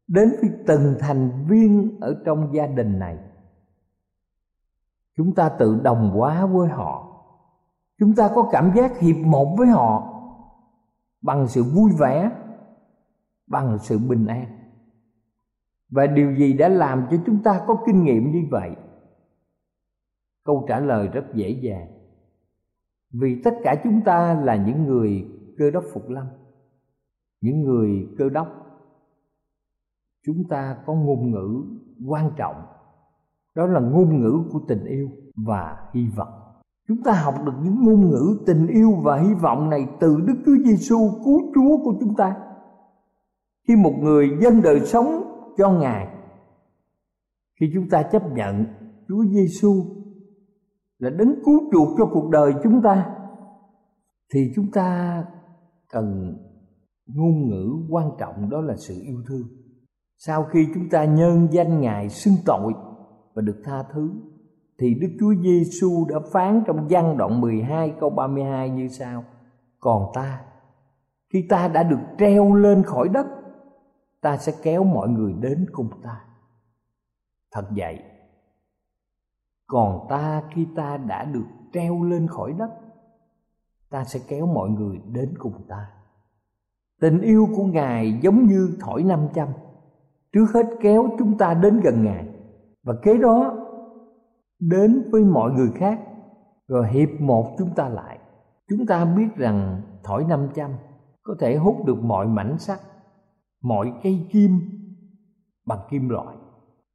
đến 0.07 0.29
với 0.41 0.51
từng 0.67 0.95
thành 1.00 1.45
viên 1.50 1.97
ở 2.01 2.21
trong 2.25 2.53
gia 2.53 2.67
đình 2.67 3.00
này. 3.00 3.17
Chúng 5.17 5.35
ta 5.35 5.50
tự 5.50 5.79
đồng 5.83 6.09
hóa 6.09 6.45
với 6.45 6.69
họ. 6.69 7.09
Chúng 8.00 8.15
ta 8.15 8.29
có 8.35 8.50
cảm 8.51 8.71
giác 8.75 9.00
hiệp 9.00 9.15
một 9.15 9.55
với 9.57 9.67
họ 9.67 10.13
bằng 11.21 11.47
sự 11.47 11.63
vui 11.63 11.91
vẻ, 12.00 12.31
bằng 13.47 13.77
sự 13.79 13.97
bình 13.97 14.27
an 14.27 14.62
và 15.93 16.07
điều 16.07 16.35
gì 16.35 16.53
đã 16.53 16.69
làm 16.69 17.07
cho 17.12 17.17
chúng 17.25 17.43
ta 17.43 17.62
có 17.67 17.83
kinh 17.85 18.03
nghiệm 18.03 18.31
như 18.31 18.43
vậy? 18.51 18.71
Câu 20.45 20.65
trả 20.67 20.79
lời 20.79 21.07
rất 21.07 21.23
dễ 21.33 21.50
dàng. 21.50 21.88
Vì 23.13 23.41
tất 23.43 23.53
cả 23.63 23.81
chúng 23.83 24.01
ta 24.05 24.41
là 24.43 24.55
những 24.55 24.83
người 24.83 25.27
cơ 25.57 25.71
đốc 25.71 25.83
phục 25.93 26.09
lâm, 26.09 26.25
những 27.41 27.62
người 27.62 28.07
cơ 28.17 28.29
đốc. 28.29 28.47
Chúng 30.25 30.43
ta 30.50 30.77
có 30.85 30.93
ngôn 30.93 31.31
ngữ 31.31 31.63
quan 32.07 32.31
trọng. 32.38 32.55
Đó 33.55 33.65
là 33.65 33.79
ngôn 33.79 34.21
ngữ 34.21 34.43
của 34.51 34.59
tình 34.67 34.85
yêu 34.85 35.09
và 35.35 35.77
hy 35.93 36.07
vọng. 36.15 36.33
Chúng 36.88 37.03
ta 37.03 37.13
học 37.13 37.35
được 37.45 37.53
những 37.63 37.85
ngôn 37.85 38.09
ngữ 38.09 38.38
tình 38.45 38.67
yêu 38.67 38.91
và 39.03 39.17
hy 39.17 39.33
vọng 39.33 39.69
này 39.69 39.88
từ 40.00 40.21
đức 40.27 40.35
chúa 40.45 40.55
giêsu 40.65 40.97
cứu 41.25 41.41
chúa 41.55 41.77
của 41.83 41.93
chúng 42.00 42.15
ta. 42.15 42.35
Khi 43.67 43.75
một 43.75 43.93
người 44.00 44.29
dân 44.41 44.62
đời 44.62 44.79
sống 44.79 45.32
cho 45.57 45.69
ngài. 45.72 46.07
Khi 47.60 47.72
chúng 47.74 47.89
ta 47.89 48.03
chấp 48.03 48.31
nhận 48.31 48.65
chúa 49.07 49.25
giêsu 49.25 49.86
là 51.00 51.10
đấng 51.10 51.36
cứu 51.45 51.60
chuộc 51.72 51.98
cho 51.98 52.05
cuộc 52.05 52.29
đời 52.29 52.53
chúng 52.63 52.81
ta, 52.81 53.10
thì 54.33 54.51
chúng 54.55 54.72
ta 54.72 55.24
cần 55.89 56.38
ngôn 57.07 57.50
ngữ 57.50 57.69
quan 57.89 58.10
trọng 58.19 58.50
đó 58.50 58.62
là 58.62 58.75
sự 58.88 59.01
yêu 59.01 59.24
thương. 59.27 59.48
Sau 60.17 60.43
khi 60.43 60.67
chúng 60.74 60.89
ta 60.89 61.05
nhân 61.05 61.48
danh 61.51 61.81
ngài 61.81 62.10
xưng 62.10 62.33
tội 62.45 62.74
và 63.33 63.41
được 63.41 63.62
tha 63.63 63.83
thứ, 63.93 64.10
thì 64.79 64.93
Đức 65.01 65.07
Chúa 65.19 65.33
Giêsu 65.43 66.05
đã 66.10 66.19
phán 66.33 66.63
trong 66.67 66.88
văn 66.89 67.17
đoạn 67.17 67.41
12 67.41 67.93
câu 68.00 68.10
32 68.10 68.69
như 68.69 68.88
sau: 68.88 69.24
Còn 69.79 70.12
ta, 70.13 70.41
khi 71.33 71.45
ta 71.50 71.67
đã 71.67 71.83
được 71.83 72.00
treo 72.19 72.55
lên 72.55 72.83
khỏi 72.83 73.10
đất 73.10 73.25
ta 74.24 74.38
sẽ 74.38 74.53
kéo 74.63 74.84
mọi 74.84 75.10
người 75.10 75.34
đến 75.34 75.65
cùng 75.72 75.89
ta. 76.03 76.25
Thật 77.51 77.68
vậy, 77.75 78.00
còn 79.68 80.06
ta 80.10 80.44
khi 80.51 80.68
ta 80.75 80.98
đã 80.98 81.25
được 81.25 81.46
treo 81.74 82.03
lên 82.03 82.27
khỏi 82.27 82.53
đất 82.53 82.70
ta 83.89 84.03
sẽ 84.03 84.20
kéo 84.27 84.46
mọi 84.46 84.70
người 84.70 85.01
đến 85.12 85.34
cùng 85.38 85.53
ta 85.68 85.89
tình 87.01 87.22
yêu 87.22 87.48
của 87.56 87.63
ngài 87.63 88.20
giống 88.22 88.48
như 88.48 88.77
thổi 88.80 89.03
năm 89.03 89.27
trăm 89.34 89.48
trước 90.34 90.46
hết 90.53 90.65
kéo 90.82 91.10
chúng 91.20 91.38
ta 91.38 91.53
đến 91.53 91.80
gần 91.80 92.03
ngài 92.03 92.27
và 92.84 92.94
kế 93.03 93.18
đó 93.18 93.53
đến 94.60 95.10
với 95.12 95.22
mọi 95.22 95.51
người 95.51 95.72
khác 95.75 96.00
rồi 96.68 96.88
hiệp 96.88 97.10
một 97.20 97.56
chúng 97.58 97.70
ta 97.75 97.89
lại 97.89 98.20
chúng 98.70 98.86
ta 98.86 99.06
biết 99.06 99.36
rằng 99.36 99.82
thổi 100.03 100.25
năm 100.30 100.50
trăm 100.56 100.72
có 101.24 101.36
thể 101.39 101.56
hút 101.56 101.86
được 101.86 102.03
mọi 102.03 102.27
mảnh 102.27 102.60
sắt 102.60 102.80
mọi 103.63 103.93
cây 104.03 104.27
kim 104.32 104.60
bằng 105.65 105.79
kim 105.89 106.10
loại. 106.10 106.38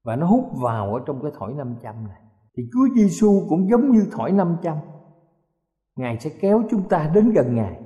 Và 0.04 0.16
nó 0.16 0.26
hút 0.26 0.44
vào 0.62 0.94
ở 0.94 1.00
trong 1.06 1.22
cái 1.22 1.32
thỏi 1.38 1.54
500 1.54 2.08
này. 2.08 2.22
Thì 2.56 2.62
Chúa 2.72 2.94
Giêsu 2.94 3.46
cũng 3.48 3.68
giống 3.70 3.90
như 3.90 4.06
thỏi 4.12 4.32
500 4.32 4.76
Ngài 5.98 6.18
sẽ 6.20 6.30
kéo 6.40 6.62
chúng 6.70 6.88
ta 6.88 7.10
đến 7.14 7.30
gần 7.30 7.54
Ngài. 7.54 7.82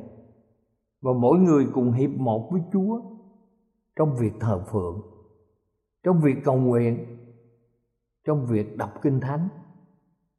Và 1.03 1.13
mỗi 1.13 1.39
người 1.39 1.67
cùng 1.75 1.93
hiệp 1.93 2.11
một 2.11 2.49
với 2.53 2.61
Chúa 2.73 3.01
trong 3.97 4.17
việc 4.17 4.33
thờ 4.41 4.65
phượng, 4.73 5.01
trong 6.05 6.21
việc 6.21 6.37
cầu 6.45 6.57
nguyện, 6.57 7.07
trong 8.27 8.47
việc 8.47 8.77
đọc 8.77 8.91
kinh 9.03 9.21
thánh, 9.21 9.49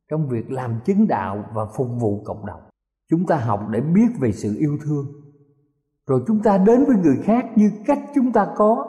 trong 0.10 0.30
việc 0.30 0.52
làm 0.52 0.80
chứng 0.86 1.08
đạo 1.08 1.46
và 1.54 1.66
phục 1.66 1.88
vụ 2.00 2.24
cộng 2.26 2.46
đồng. 2.46 2.62
Chúng 3.10 3.26
ta 3.26 3.38
học 3.38 3.60
để 3.70 3.82
biết 3.82 4.08
về 4.20 4.32
sự 4.32 4.56
yêu 4.60 4.78
thương 4.84 5.06
rồi 6.08 6.24
chúng 6.28 6.40
ta 6.44 6.58
đến 6.58 6.86
với 6.86 6.96
người 7.04 7.18
khác 7.24 7.46
như 7.56 7.72
cách 7.86 8.00
chúng 8.16 8.32
ta 8.32 8.48
có. 8.56 8.86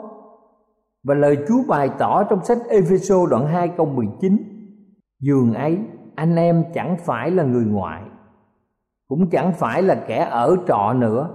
Và 1.03 1.15
lời 1.15 1.37
Chúa 1.47 1.63
bày 1.67 1.89
tỏ 1.99 2.23
trong 2.23 2.45
sách 2.45 2.57
Ephesos 2.69 3.29
đoạn 3.29 3.47
2 3.47 3.67
câu 3.77 3.85
19 3.85 4.37
Dường 5.19 5.53
ấy, 5.53 5.79
anh 6.15 6.35
em 6.35 6.63
chẳng 6.73 6.97
phải 7.05 7.31
là 7.31 7.43
người 7.43 7.65
ngoại, 7.65 8.03
Cũng 9.07 9.29
chẳng 9.29 9.53
phải 9.53 9.81
là 9.81 9.95
kẻ 10.07 10.27
ở 10.31 10.55
trọ 10.67 10.93
nữa, 10.93 11.29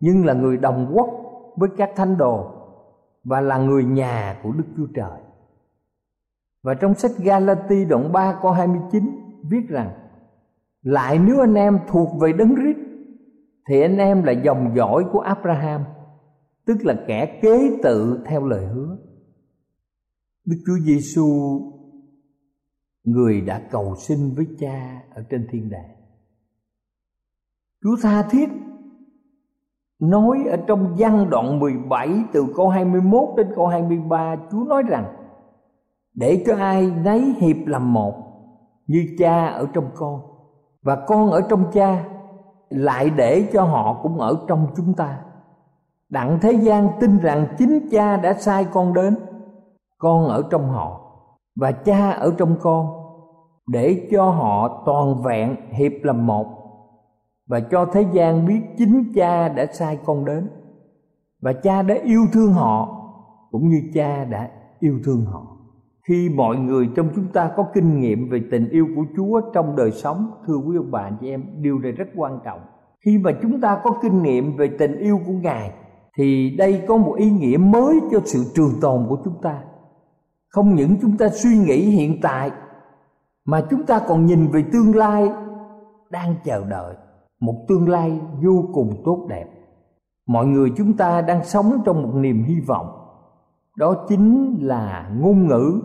Nhưng 0.00 0.24
là 0.24 0.32
người 0.34 0.56
đồng 0.56 0.90
quốc 0.94 1.08
với 1.56 1.68
các 1.76 1.90
thánh 1.96 2.16
đồ 2.16 2.50
Và 3.24 3.40
là 3.40 3.58
người 3.58 3.84
nhà 3.84 4.40
của 4.42 4.52
Đức 4.52 4.64
Chúa 4.76 4.86
Trời. 4.94 5.20
Và 6.62 6.74
trong 6.74 6.94
sách 6.94 7.12
Galati 7.18 7.84
đoạn 7.84 8.12
3 8.12 8.38
câu 8.42 8.52
29 8.52 9.02
viết 9.50 9.68
rằng, 9.68 9.90
Lại 10.82 11.18
nếu 11.18 11.40
anh 11.40 11.54
em 11.54 11.78
thuộc 11.88 12.08
về 12.20 12.32
đấng 12.32 12.54
Rít 12.54 12.76
thì 13.68 13.80
anh 13.80 13.96
em 13.96 14.22
là 14.22 14.32
dòng 14.32 14.72
dõi 14.76 15.04
của 15.12 15.20
Abraham, 15.20 15.84
tức 16.66 16.76
là 16.82 16.94
kẻ 17.06 17.38
kế 17.42 17.78
tự 17.82 18.24
theo 18.26 18.46
lời 18.46 18.66
hứa 18.66 18.96
Đức 20.44 20.56
Chúa 20.66 20.78
Giêsu 20.84 21.60
người 23.04 23.40
đã 23.40 23.62
cầu 23.70 23.94
xin 23.96 24.34
với 24.34 24.46
Cha 24.58 25.02
ở 25.14 25.24
trên 25.30 25.46
thiên 25.50 25.70
đàng. 25.70 25.90
Chúa 27.82 27.96
tha 28.02 28.22
thiết 28.22 28.48
nói 30.00 30.44
ở 30.50 30.56
trong 30.66 30.96
văn 30.98 31.30
đoạn 31.30 31.60
17 31.60 32.08
từ 32.32 32.46
câu 32.56 32.68
21 32.68 33.28
đến 33.36 33.46
câu 33.54 33.66
23 33.66 34.36
Chúa 34.50 34.64
nói 34.64 34.82
rằng, 34.82 35.16
để 36.14 36.44
cho 36.46 36.56
ai 36.56 36.92
nấy 37.04 37.34
hiệp 37.38 37.56
làm 37.66 37.92
một 37.92 38.14
như 38.86 39.06
cha 39.18 39.46
ở 39.46 39.66
trong 39.72 39.90
con 39.94 40.20
và 40.82 41.04
con 41.06 41.30
ở 41.30 41.40
trong 41.50 41.70
cha 41.72 42.13
lại 42.74 43.10
để 43.10 43.48
cho 43.52 43.64
họ 43.64 44.00
cũng 44.02 44.20
ở 44.20 44.36
trong 44.48 44.66
chúng 44.76 44.94
ta. 44.94 45.18
Đặng 46.08 46.38
thế 46.42 46.52
gian 46.52 46.88
tin 47.00 47.18
rằng 47.18 47.46
chính 47.58 47.88
cha 47.90 48.16
đã 48.16 48.34
sai 48.34 48.66
con 48.72 48.94
đến, 48.94 49.16
con 49.98 50.24
ở 50.24 50.42
trong 50.50 50.68
họ 50.68 51.00
và 51.56 51.72
cha 51.72 52.10
ở 52.10 52.34
trong 52.38 52.56
con, 52.60 53.04
để 53.66 54.08
cho 54.12 54.30
họ 54.30 54.82
toàn 54.86 55.22
vẹn 55.22 55.56
hiệp 55.70 55.92
làm 56.02 56.26
một 56.26 56.46
và 57.46 57.60
cho 57.60 57.86
thế 57.92 58.06
gian 58.12 58.46
biết 58.46 58.60
chính 58.78 59.12
cha 59.14 59.48
đã 59.48 59.66
sai 59.72 59.98
con 60.04 60.24
đến 60.24 60.50
và 61.42 61.52
cha 61.52 61.82
đã 61.82 61.94
yêu 62.04 62.20
thương 62.32 62.52
họ 62.52 63.00
cũng 63.50 63.68
như 63.68 63.82
cha 63.94 64.24
đã 64.24 64.50
yêu 64.80 65.00
thương 65.04 65.24
họ 65.24 65.53
khi 66.08 66.30
mọi 66.34 66.56
người 66.56 66.88
trong 66.96 67.08
chúng 67.14 67.28
ta 67.32 67.50
có 67.56 67.66
kinh 67.74 68.00
nghiệm 68.00 68.28
về 68.30 68.40
tình 68.50 68.68
yêu 68.68 68.86
của 68.96 69.04
Chúa 69.16 69.40
trong 69.54 69.76
đời 69.76 69.90
sống, 69.90 70.30
thưa 70.46 70.56
quý 70.56 70.76
ông 70.76 70.90
bà 70.90 71.10
chị 71.20 71.28
em, 71.28 71.44
điều 71.60 71.78
này 71.78 71.92
rất 71.92 72.08
quan 72.16 72.38
trọng. 72.44 72.60
Khi 73.04 73.18
mà 73.18 73.30
chúng 73.42 73.60
ta 73.60 73.80
có 73.84 73.90
kinh 74.02 74.22
nghiệm 74.22 74.56
về 74.56 74.70
tình 74.78 74.98
yêu 74.98 75.20
của 75.26 75.32
Ngài, 75.32 75.72
thì 76.16 76.56
đây 76.58 76.82
có 76.88 76.96
một 76.96 77.14
ý 77.16 77.30
nghĩa 77.30 77.56
mới 77.56 78.00
cho 78.10 78.20
sự 78.24 78.44
trường 78.54 78.80
tồn 78.80 79.06
của 79.08 79.18
chúng 79.24 79.34
ta. 79.42 79.62
Không 80.48 80.74
những 80.74 80.96
chúng 81.02 81.16
ta 81.16 81.28
suy 81.28 81.58
nghĩ 81.58 81.90
hiện 81.90 82.20
tại, 82.22 82.50
mà 83.44 83.66
chúng 83.70 83.86
ta 83.86 84.00
còn 84.08 84.26
nhìn 84.26 84.46
về 84.46 84.64
tương 84.72 84.96
lai 84.96 85.28
đang 86.10 86.34
chờ 86.44 86.64
đợi. 86.70 86.94
Một 87.40 87.64
tương 87.68 87.88
lai 87.88 88.20
vô 88.42 88.64
cùng 88.72 89.02
tốt 89.04 89.26
đẹp. 89.28 89.46
Mọi 90.26 90.46
người 90.46 90.70
chúng 90.76 90.96
ta 90.96 91.20
đang 91.20 91.44
sống 91.44 91.72
trong 91.84 92.02
một 92.02 92.10
niềm 92.14 92.44
hy 92.44 92.60
vọng. 92.60 92.86
Đó 93.76 94.06
chính 94.08 94.56
là 94.60 95.10
ngôn 95.20 95.46
ngữ 95.46 95.80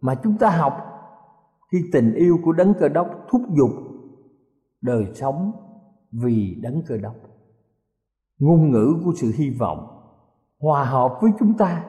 mà 0.00 0.14
chúng 0.14 0.38
ta 0.38 0.50
học 0.50 0.72
khi 1.72 1.78
tình 1.92 2.14
yêu 2.14 2.38
của 2.44 2.52
đấng 2.52 2.74
cơ 2.74 2.88
đốc 2.88 3.06
thúc 3.30 3.42
giục 3.56 3.70
đời 4.80 5.04
sống 5.14 5.52
vì 6.12 6.58
đấng 6.62 6.82
cơ 6.86 6.98
đốc. 6.98 7.14
Ngôn 8.38 8.70
ngữ 8.70 8.94
của 9.04 9.12
sự 9.16 9.32
hy 9.36 9.50
vọng 9.50 9.98
hòa 10.60 10.84
hợp 10.84 11.18
với 11.20 11.30
chúng 11.38 11.54
ta, 11.54 11.84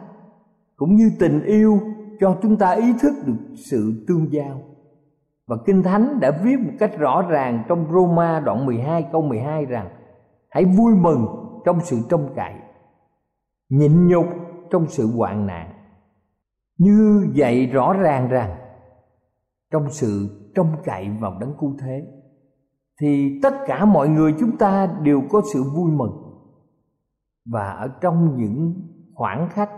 cũng 0.76 0.96
như 0.96 1.12
tình 1.20 1.44
yêu 1.44 1.80
cho 2.20 2.38
chúng 2.42 2.58
ta 2.58 2.72
ý 2.72 2.94
thức 3.02 3.14
được 3.26 3.38
sự 3.56 4.06
tương 4.08 4.34
giao. 4.34 4.62
Và 5.48 5.58
Kinh 5.66 5.84
Thánh 5.84 6.20
đã 6.20 6.32
viết 6.44 6.60
một 6.60 6.72
cách 6.80 6.98
rõ 6.98 7.22
ràng 7.22 7.64
trong 7.68 7.92
Roma 7.92 8.40
đoạn 8.40 8.66
12 8.66 9.06
câu 9.12 9.22
12 9.22 9.66
rằng, 9.66 9.90
Hãy 10.50 10.66
vui 10.66 10.96
mừng 10.96 11.28
trong 11.66 11.80
sự 11.82 11.98
trông 12.10 12.34
cậy, 12.36 12.54
Nhịn 13.70 14.08
nhục 14.08 14.26
trong 14.72 14.88
sự 14.88 15.08
hoạn 15.08 15.48
nạn. 15.48 15.79
Như 16.80 17.28
vậy 17.36 17.68
rõ 17.68 17.94
ràng 17.94 18.30
rằng 18.30 18.58
Trong 19.72 19.90
sự 19.92 20.30
trông 20.56 20.76
cậy 20.84 21.10
vào 21.20 21.38
đấng 21.40 21.54
cứu 21.60 21.76
thế, 21.80 22.08
Thì 23.02 23.40
tất 23.44 23.54
cả 23.68 23.86
mọi 23.86 24.10
người 24.10 24.36
chúng 24.40 24.58
ta 24.58 24.98
đều 25.02 25.22
có 25.30 25.42
sự 25.54 25.64
vui 25.64 25.92
mừng. 25.92 26.12
Và 27.46 27.70
ở 27.70 27.88
trong 28.02 28.38
những 28.38 28.74
khoảng 29.14 29.50
khắc 29.50 29.70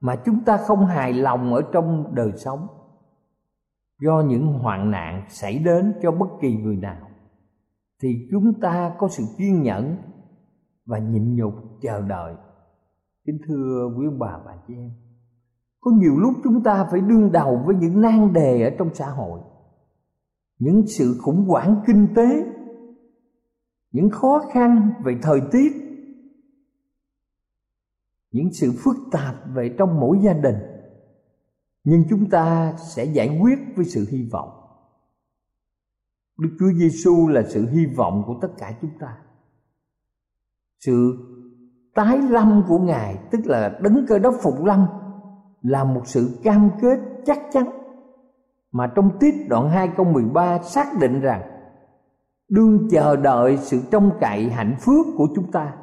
mà 0.00 0.16
chúng 0.24 0.44
ta 0.44 0.56
không 0.56 0.86
hài 0.86 1.12
lòng 1.12 1.54
ở 1.54 1.62
trong 1.72 2.14
đời 2.14 2.32
sống, 2.36 2.66
do 4.00 4.20
những 4.20 4.46
hoạn 4.46 4.90
nạn 4.90 5.24
xảy 5.28 5.58
đến 5.58 5.94
cho 6.02 6.10
bất 6.10 6.26
kỳ 6.40 6.56
người 6.56 6.76
nào, 6.76 7.08
thì 8.02 8.28
chúng 8.30 8.60
ta 8.60 8.94
có 8.98 9.08
sự 9.08 9.24
kiên 9.38 9.62
nhẫn 9.62 9.96
và 10.86 10.98
nhịn 10.98 11.36
nhục 11.36 11.54
chờ 11.82 12.00
đợi. 12.00 12.34
Kính 13.26 13.38
thưa 13.46 13.90
quý 13.98 14.06
ông 14.06 14.18
bà 14.18 14.38
và 14.44 14.56
chị 14.66 14.74
em 14.74 14.90
có 15.82 15.90
nhiều 15.90 16.16
lúc 16.18 16.34
chúng 16.44 16.62
ta 16.62 16.86
phải 16.90 17.00
đương 17.00 17.32
đầu 17.32 17.62
với 17.66 17.76
những 17.76 18.00
nan 18.00 18.32
đề 18.32 18.62
ở 18.62 18.70
trong 18.78 18.94
xã 18.94 19.10
hội. 19.10 19.40
Những 20.58 20.86
sự 20.86 21.18
khủng 21.22 21.44
hoảng 21.44 21.82
kinh 21.86 22.08
tế. 22.16 22.44
Những 23.92 24.10
khó 24.10 24.42
khăn 24.52 24.90
về 25.04 25.18
thời 25.22 25.40
tiết. 25.52 25.72
Những 28.30 28.52
sự 28.52 28.72
phức 28.78 28.96
tạp 29.12 29.34
về 29.54 29.74
trong 29.78 30.00
mỗi 30.00 30.18
gia 30.24 30.32
đình. 30.32 30.56
Nhưng 31.84 32.04
chúng 32.10 32.30
ta 32.30 32.74
sẽ 32.94 33.04
giải 33.04 33.38
quyết 33.42 33.58
với 33.76 33.84
sự 33.84 34.06
hy 34.10 34.28
vọng. 34.32 34.50
Đức 36.38 36.56
chúa 36.58 36.72
giêsu 36.72 37.28
là 37.28 37.42
sự 37.48 37.68
hy 37.70 37.86
vọng 37.96 38.22
của 38.26 38.38
tất 38.42 38.48
cả 38.58 38.78
chúng 38.80 38.90
ta. 39.00 39.18
Sự 40.78 41.16
tái 41.94 42.18
lâm 42.30 42.64
của 42.68 42.78
ngài, 42.78 43.18
tức 43.30 43.40
là 43.44 43.78
đấng 43.82 44.06
cơ 44.08 44.18
đốc 44.18 44.34
phục 44.42 44.64
lâm 44.64 44.86
là 45.62 45.84
một 45.84 46.02
sự 46.04 46.40
cam 46.44 46.70
kết 46.80 46.98
chắc 47.24 47.38
chắn 47.52 47.82
mà 48.72 48.86
trong 48.94 49.10
tiết 49.20 49.34
đoạn 49.48 49.68
2 49.68 49.88
câu 49.96 50.06
13 50.06 50.58
xác 50.62 50.86
định 51.00 51.20
rằng, 51.20 51.42
đương 52.48 52.88
chờ 52.90 53.16
đợi 53.16 53.56
sự 53.56 53.80
trông 53.90 54.10
cậy 54.20 54.50
hạnh 54.50 54.76
phúc 54.80 55.06
của 55.16 55.28
chúng 55.34 55.52
ta 55.52 55.74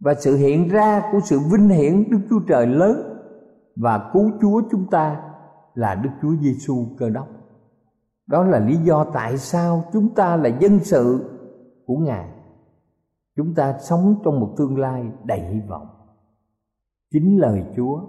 và 0.00 0.14
sự 0.14 0.36
hiện 0.36 0.68
ra 0.68 1.02
của 1.12 1.20
sự 1.24 1.38
vinh 1.52 1.68
hiển 1.68 2.10
Đức 2.10 2.18
Chúa 2.30 2.40
Trời 2.48 2.66
lớn 2.66 2.96
và 3.76 4.10
cứu 4.12 4.30
Chúa 4.40 4.62
chúng 4.70 4.86
ta 4.90 5.22
là 5.74 5.94
Đức 5.94 6.10
Chúa 6.22 6.34
Giêsu 6.40 6.86
Cơ 6.98 7.10
đốc. 7.10 7.26
Đó 8.26 8.44
là 8.44 8.58
lý 8.58 8.76
do 8.76 9.04
tại 9.04 9.38
sao 9.38 9.84
chúng 9.92 10.14
ta 10.14 10.36
là 10.36 10.48
dân 10.60 10.78
sự 10.78 11.30
của 11.86 11.96
Ngài. 11.96 12.28
Chúng 13.36 13.54
ta 13.54 13.78
sống 13.78 14.14
trong 14.24 14.40
một 14.40 14.54
tương 14.56 14.78
lai 14.78 15.04
đầy 15.24 15.40
hy 15.40 15.60
vọng. 15.68 15.86
Chính 17.12 17.40
lời 17.40 17.64
Chúa 17.76 18.00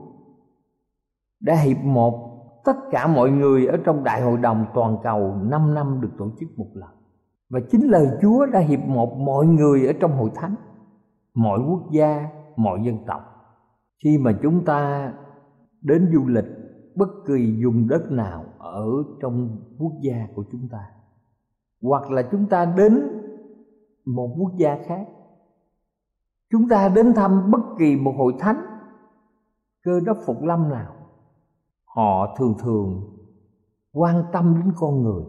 đã 1.39 1.55
hiệp 1.55 1.77
một 1.83 2.27
tất 2.65 2.77
cả 2.91 3.07
mọi 3.07 3.31
người 3.31 3.67
ở 3.67 3.77
trong 3.85 4.03
đại 4.03 4.21
hội 4.21 4.37
đồng 4.37 4.65
toàn 4.73 4.97
cầu 5.03 5.35
5 5.41 5.73
năm 5.73 6.01
được 6.01 6.11
tổ 6.17 6.29
chức 6.39 6.49
một 6.59 6.69
lần. 6.73 6.89
Và 7.49 7.59
chính 7.71 7.87
lời 7.87 8.07
Chúa 8.21 8.45
đã 8.45 8.59
hiệp 8.59 8.79
một 8.79 9.17
mọi 9.17 9.45
người 9.45 9.87
ở 9.87 9.93
trong 9.99 10.11
hội 10.11 10.31
thánh, 10.35 10.55
mọi 11.33 11.59
quốc 11.69 11.91
gia, 11.91 12.29
mọi 12.55 12.79
dân 12.83 12.97
tộc. 13.07 13.21
Khi 14.03 14.17
mà 14.17 14.31
chúng 14.41 14.65
ta 14.65 15.13
đến 15.81 16.11
du 16.13 16.27
lịch 16.27 16.45
bất 16.95 17.09
kỳ 17.27 17.63
vùng 17.65 17.87
đất 17.87 18.11
nào 18.11 18.45
ở 18.57 18.85
trong 19.21 19.57
quốc 19.79 19.93
gia 20.01 20.27
của 20.35 20.43
chúng 20.51 20.69
ta 20.71 20.91
hoặc 21.81 22.11
là 22.11 22.21
chúng 22.31 22.45
ta 22.49 22.65
đến 22.77 23.21
một 24.05 24.35
quốc 24.39 24.51
gia 24.57 24.77
khác 24.85 25.05
chúng 26.51 26.69
ta 26.69 26.89
đến 26.89 27.13
thăm 27.13 27.51
bất 27.51 27.61
kỳ 27.79 27.95
một 27.95 28.13
hội 28.17 28.33
thánh 28.39 28.65
cơ 29.83 29.99
đốc 30.05 30.17
phục 30.25 30.43
lâm 30.43 30.69
nào 30.69 30.93
họ 31.97 32.35
thường 32.39 32.55
thường 32.63 33.17
quan 33.93 34.23
tâm 34.33 34.61
đến 34.63 34.73
con 34.75 35.03
người 35.03 35.23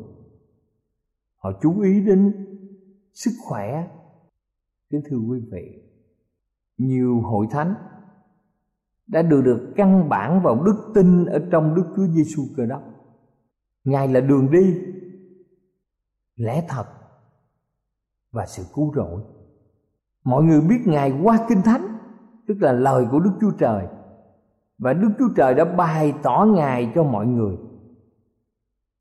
họ 1.37 1.53
chú 1.63 1.81
ý 1.81 2.01
đến 2.07 2.47
sức 3.13 3.31
khỏe 3.49 3.89
kính 4.91 5.03
thưa 5.11 5.17
quý 5.17 5.41
vị 5.53 5.83
nhiều 6.79 7.21
hội 7.21 7.47
thánh 7.51 7.75
đã 9.09 9.23
được 9.23 9.43
được 9.43 9.73
căn 9.77 10.09
bản 10.09 10.43
vào 10.43 10.63
đức 10.65 10.91
tin 10.95 11.25
ở 11.25 11.49
trong 11.51 11.75
Đức 11.75 11.85
Chúa 11.97 12.07
Giêsu 12.07 12.43
Cơ 12.57 12.67
đốc. 12.67 12.83
Ngài 13.85 14.09
là 14.09 14.21
đường 14.21 14.51
đi, 14.51 14.75
lẽ 16.37 16.65
thật 16.69 16.85
và 18.33 18.47
sự 18.47 18.63
cứu 18.75 18.93
rỗi. 18.95 19.23
Mọi 20.25 20.45
người 20.45 20.61
biết 20.61 20.81
Ngài 20.85 21.21
qua 21.23 21.47
Kinh 21.49 21.63
Thánh, 21.63 21.99
tức 22.49 22.55
là 22.61 22.73
lời 22.73 23.07
của 23.11 23.21
Đức 23.21 23.33
Chúa 23.41 23.51
Trời. 23.59 23.87
Và 24.79 24.93
Đức 24.93 25.09
Chúa 25.19 25.29
Trời 25.37 25.55
đã 25.55 25.65
bày 25.65 26.15
tỏ 26.23 26.47
Ngài 26.55 26.93
cho 26.95 27.03
mọi 27.03 27.27
người. 27.27 27.57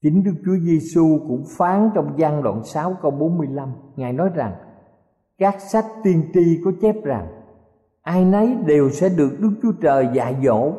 Chính 0.01 0.23
Đức 0.23 0.33
Chúa 0.45 0.57
Giêsu 0.57 1.19
cũng 1.27 1.43
phán 1.57 1.89
trong 1.95 2.13
gian 2.17 2.43
đoạn 2.43 2.63
6 2.63 2.97
câu 3.01 3.11
45, 3.11 3.69
Ngài 3.95 4.13
nói 4.13 4.29
rằng: 4.35 4.53
Các 5.37 5.61
sách 5.61 5.85
tiên 6.03 6.23
tri 6.33 6.61
có 6.65 6.71
chép 6.81 6.95
rằng 7.03 7.27
ai 8.01 8.25
nấy 8.25 8.55
đều 8.65 8.89
sẽ 8.89 9.09
được 9.09 9.37
đức 9.39 9.51
chúa 9.61 9.71
trời 9.81 10.09
dạy 10.13 10.35
dỗ. 10.43 10.73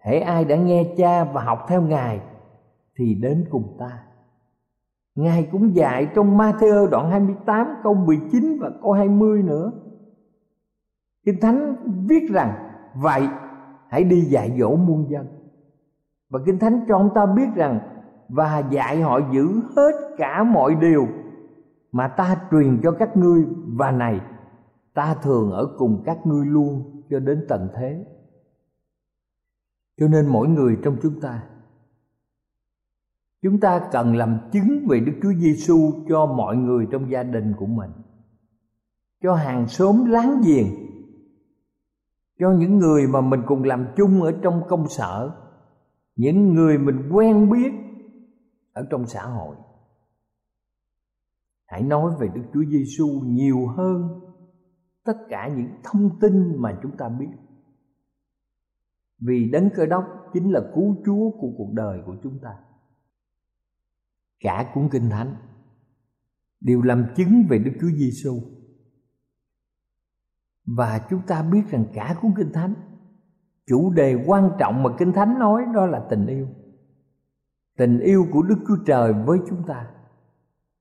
Hễ 0.00 0.20
ai 0.20 0.44
đã 0.44 0.56
nghe 0.56 0.94
cha 0.96 1.24
và 1.24 1.42
học 1.42 1.58
theo 1.68 1.82
ngài 1.82 2.20
thì 2.96 3.14
đến 3.14 3.44
cùng 3.50 3.76
ta. 3.78 4.02
Ngài 5.14 5.48
cũng 5.52 5.74
dạy 5.74 6.08
trong 6.14 6.38
Matthew 6.38 6.86
đoạn 6.90 7.10
28 7.10 7.66
câu 7.82 7.94
19 7.94 8.58
và 8.60 8.70
câu 8.82 8.92
20 8.92 9.42
nữa. 9.42 9.72
Kinh 11.24 11.40
Thánh 11.40 11.76
viết 12.08 12.30
rằng 12.30 12.70
Vậy 12.94 13.28
hãy 13.90 14.04
đi 14.04 14.20
dạy 14.20 14.56
dỗ 14.58 14.76
muôn 14.76 15.10
dân. 15.10 15.26
Và 16.28 16.40
Kinh 16.46 16.58
Thánh 16.58 16.84
cho 16.88 16.96
ông 16.96 17.10
ta 17.14 17.26
biết 17.26 17.48
rằng 17.54 17.80
Và 18.28 18.58
dạy 18.70 19.00
họ 19.00 19.20
giữ 19.32 19.60
hết 19.76 19.92
cả 20.18 20.44
mọi 20.44 20.74
điều 20.74 21.06
Mà 21.92 22.08
ta 22.08 22.36
truyền 22.50 22.80
cho 22.82 22.90
các 22.90 23.16
ngươi. 23.16 23.44
Và 23.66 23.90
này, 23.90 24.20
ta 24.94 25.14
thường 25.22 25.50
ở 25.50 25.74
cùng 25.78 26.02
các 26.04 26.26
ngươi 26.26 26.46
luôn 26.46 27.02
cho 27.10 27.18
đến 27.18 27.46
tận 27.48 27.68
thế. 27.74 28.04
Cho 29.96 30.08
nên 30.08 30.26
mỗi 30.26 30.48
người 30.48 30.78
trong 30.82 30.96
chúng 31.02 31.20
ta 31.20 31.42
chúng 33.42 33.60
ta 33.60 33.88
cần 33.92 34.16
làm 34.16 34.38
chứng 34.52 34.86
về 34.88 35.00
Đức 35.00 35.12
Chúa 35.22 35.32
Giêsu 35.32 35.92
cho 36.08 36.26
mọi 36.26 36.56
người 36.56 36.86
trong 36.90 37.10
gia 37.10 37.22
đình 37.22 37.54
của 37.58 37.66
mình, 37.66 37.90
cho 39.22 39.34
hàng 39.34 39.68
xóm 39.68 40.04
láng 40.04 40.42
giềng 40.44 40.66
cho 42.40 42.52
những 42.52 42.78
người 42.78 43.06
mà 43.06 43.20
mình 43.20 43.40
cùng 43.46 43.62
làm 43.62 43.86
chung 43.96 44.22
ở 44.22 44.32
trong 44.42 44.62
công 44.68 44.88
sở, 44.88 45.30
những 46.16 46.54
người 46.54 46.78
mình 46.78 47.08
quen 47.12 47.50
biết 47.50 47.72
ở 48.72 48.86
trong 48.90 49.06
xã 49.06 49.22
hội. 49.22 49.56
Hãy 51.66 51.82
nói 51.82 52.12
về 52.20 52.28
Đức 52.34 52.42
Chúa 52.54 52.64
Giêsu 52.70 53.06
nhiều 53.24 53.66
hơn 53.66 54.20
tất 55.04 55.16
cả 55.28 55.48
những 55.56 55.68
thông 55.84 56.20
tin 56.20 56.62
mà 56.62 56.78
chúng 56.82 56.96
ta 56.96 57.08
biết. 57.08 57.30
Vì 59.18 59.50
đấng 59.50 59.68
cơ 59.76 59.86
đốc 59.86 60.04
chính 60.32 60.52
là 60.52 60.60
cứu 60.74 60.96
chúa 61.06 61.30
của 61.30 61.48
cuộc 61.58 61.72
đời 61.72 62.00
của 62.06 62.16
chúng 62.22 62.38
ta. 62.42 62.50
Cả 64.40 64.70
cuốn 64.74 64.88
kinh 64.92 65.10
thánh 65.10 65.34
đều 66.60 66.82
làm 66.82 67.06
chứng 67.16 67.44
về 67.48 67.58
đức 67.58 67.72
chúa 67.80 67.90
giêsu 67.96 68.40
và 70.76 71.06
chúng 71.10 71.22
ta 71.26 71.42
biết 71.42 71.62
rằng 71.68 71.84
cả 71.94 72.16
cuốn 72.22 72.32
kinh 72.36 72.52
thánh, 72.52 72.74
chủ 73.66 73.90
đề 73.90 74.24
quan 74.26 74.50
trọng 74.58 74.82
mà 74.82 74.90
kinh 74.98 75.12
thánh 75.12 75.38
nói 75.38 75.62
đó 75.74 75.86
là 75.86 76.06
tình 76.10 76.26
yêu. 76.26 76.46
Tình 77.76 77.98
yêu 77.98 78.26
của 78.32 78.42
đức 78.42 78.58
chúa 78.68 78.76
trời 78.86 79.12
với 79.12 79.38
chúng 79.48 79.62
ta. 79.66 79.90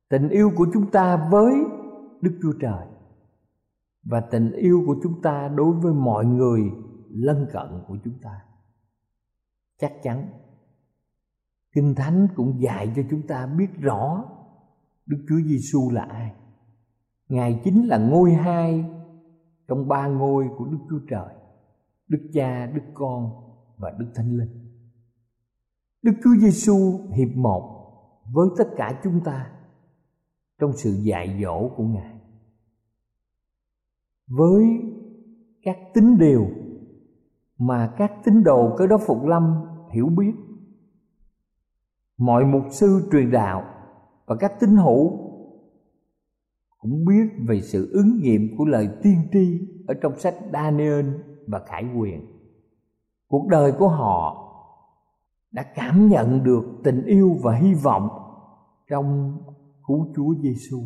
Tình 0.10 0.30
yêu 0.30 0.52
của 0.56 0.68
chúng 0.74 0.92
ta 0.92 1.28
với 1.32 1.54
đức 2.22 2.40
chúa 2.42 2.54
trời. 2.62 2.88
Và 4.04 4.20
tình 4.20 4.52
yêu 4.52 4.84
của 4.88 4.96
chúng 5.04 5.22
ta 5.22 5.48
đối 5.48 5.76
với 5.76 5.94
mọi 5.94 6.26
người 6.26 6.62
lân 7.10 7.48
cận 7.54 7.84
của 7.88 7.98
chúng 8.04 8.20
ta. 8.22 8.42
Chắc 9.80 9.94
chắn, 10.04 10.30
kinh 11.76 11.96
thánh 11.96 12.28
cũng 12.36 12.62
dạy 12.62 12.94
cho 12.96 13.02
chúng 13.10 13.28
ta 13.28 13.46
biết 13.46 13.70
rõ 13.80 14.26
đức 15.06 15.26
chúa 15.30 15.40
giêsu 15.46 15.92
là 15.92 16.02
ai. 16.02 16.34
Ngài 17.30 17.62
chính 17.64 17.88
là 17.88 17.98
ngôi 17.98 18.34
hai 18.34 18.99
trong 19.70 19.88
ba 19.88 20.08
ngôi 20.08 20.50
của 20.58 20.66
đức 20.66 20.78
chúa 20.90 21.00
trời, 21.10 21.36
đức 22.08 22.30
cha, 22.34 22.66
đức 22.66 22.82
con 22.94 23.32
và 23.78 23.92
đức 24.00 24.12
thánh 24.16 24.38
linh. 24.38 24.70
Đức 26.02 26.12
chúa 26.24 26.36
giêsu 26.40 27.00
hiệp 27.14 27.30
một 27.36 27.76
với 28.34 28.50
tất 28.58 28.68
cả 28.78 29.00
chúng 29.04 29.22
ta 29.26 29.52
trong 30.60 30.74
sự 30.74 30.92
dạy 30.92 31.40
dỗ 31.44 31.70
của 31.76 31.84
ngài. 31.84 32.20
Với 34.28 34.66
các 35.64 35.78
tín 35.94 36.18
điều 36.18 36.48
mà 37.58 37.94
các 37.98 38.12
tín 38.24 38.44
đồ 38.44 38.76
cơ 38.78 38.88
đốc 38.88 39.02
phục 39.08 39.26
lâm 39.26 39.66
hiểu 39.92 40.08
biết, 40.18 40.34
mọi 42.18 42.46
mục 42.46 42.64
sư 42.72 43.10
truyền 43.12 43.32
đạo 43.32 43.64
và 44.26 44.36
các 44.40 44.54
tín 44.60 44.70
hữu 44.70 45.29
cũng 46.80 47.06
biết 47.06 47.26
về 47.48 47.62
sự 47.62 47.92
ứng 47.94 48.20
nghiệm 48.22 48.58
của 48.58 48.66
lời 48.66 48.90
tiên 49.04 49.18
tri 49.32 49.60
ở 49.88 49.94
trong 50.02 50.20
sách 50.20 50.36
Daniel 50.54 51.06
và 51.48 51.60
Khải 51.60 51.86
Quyền. 51.98 52.26
Cuộc 53.28 53.48
đời 53.48 53.72
của 53.72 53.88
họ 53.88 54.46
đã 55.52 55.64
cảm 55.76 56.08
nhận 56.10 56.44
được 56.44 56.64
tình 56.84 57.06
yêu 57.06 57.38
và 57.44 57.56
hy 57.56 57.74
vọng 57.74 58.10
trong 58.90 59.38
cứu 59.88 60.08
Chúa 60.16 60.34
Giêsu. 60.42 60.80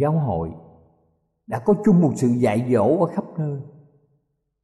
Giáo 0.00 0.12
hội 0.12 0.50
đã 1.46 1.58
có 1.58 1.74
chung 1.84 2.00
một 2.00 2.12
sự 2.16 2.28
dạy 2.28 2.68
dỗ 2.72 2.98
ở 2.98 3.06
khắp 3.06 3.24
nơi, 3.38 3.60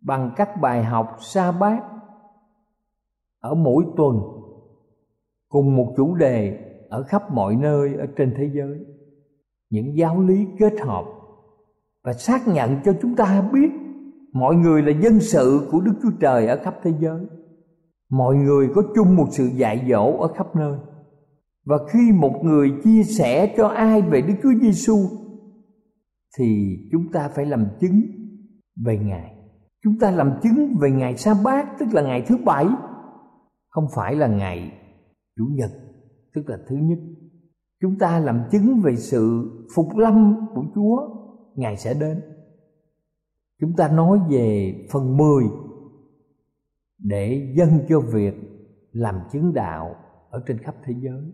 bằng 0.00 0.32
các 0.37 0.48
bài 0.61 0.84
học 0.84 1.16
sa 1.20 1.52
bát 1.52 1.82
ở 3.40 3.54
mỗi 3.54 3.84
tuần, 3.96 4.16
cùng 5.48 5.76
một 5.76 5.94
chủ 5.96 6.14
đề 6.14 6.64
ở 6.90 7.02
khắp 7.02 7.32
mọi 7.32 7.56
nơi 7.56 7.94
ở 7.94 8.06
trên 8.16 8.34
thế 8.37 8.50
giới 8.54 8.97
những 9.70 9.96
giáo 9.96 10.20
lý 10.20 10.46
kết 10.59 10.81
hợp 10.81 11.04
và 12.04 12.12
xác 12.12 12.48
nhận 12.48 12.76
cho 12.85 12.92
chúng 13.02 13.16
ta 13.16 13.50
biết 13.52 13.70
mọi 14.33 14.54
người 14.54 14.83
là 14.83 14.92
dân 15.00 15.20
sự 15.20 15.68
của 15.72 15.81
Đức 15.81 15.92
Chúa 16.02 16.11
Trời 16.20 16.46
ở 16.46 16.59
khắp 16.64 16.74
thế 16.83 16.92
giới. 17.00 17.20
Mọi 18.11 18.37
người 18.37 18.68
có 18.74 18.83
chung 18.94 19.16
một 19.16 19.26
sự 19.31 19.46
dạy 19.46 19.87
dỗ 19.90 20.16
ở 20.18 20.28
khắp 20.28 20.57
nơi. 20.57 20.78
Và 21.66 21.76
khi 21.92 22.12
một 22.12 22.40
người 22.42 22.72
chia 22.85 23.02
sẻ 23.02 23.54
cho 23.57 23.68
ai 23.68 24.02
về 24.02 24.20
Đức 24.20 24.35
Chúa 24.42 24.52
Giêsu, 24.62 24.96
thì 26.38 26.76
chúng 26.92 27.12
ta 27.12 27.28
phải 27.28 27.46
làm 27.46 27.66
chứng 27.81 28.00
về 28.87 28.98
Ngài. 28.98 29.35
Chúng 29.85 29.98
ta 30.00 30.11
làm 30.11 30.33
chứng 30.42 30.76
về 30.81 30.90
ngày 30.90 31.16
sa 31.16 31.35
bát 31.44 31.68
tức 31.78 31.87
là 31.92 32.02
ngày 32.02 32.24
thứ 32.28 32.37
bảy, 32.44 32.66
không 33.68 33.85
phải 33.96 34.14
là 34.14 34.26
ngày 34.26 34.72
chủ 35.37 35.44
nhật, 35.52 35.70
tức 36.35 36.42
là 36.46 36.57
thứ 36.68 36.76
nhất 36.76 36.98
chúng 37.80 37.98
ta 37.98 38.18
làm 38.18 38.40
chứng 38.50 38.80
về 38.84 38.96
sự 38.96 39.50
phục 39.74 39.96
lâm 39.96 40.46
của 40.54 40.64
chúa, 40.74 41.08
ngài 41.54 41.76
sẽ 41.76 41.94
đến. 41.94 42.20
Chúng 43.60 43.76
ta 43.76 43.88
nói 43.88 44.18
về 44.30 44.74
phần 44.92 45.16
10 45.16 45.44
để 46.98 47.54
dâng 47.56 47.78
cho 47.88 48.00
việc 48.00 48.34
làm 48.92 49.14
chứng 49.32 49.54
đạo 49.54 49.96
ở 50.30 50.42
trên 50.46 50.58
khắp 50.58 50.74
thế 50.84 50.94
giới. 51.00 51.32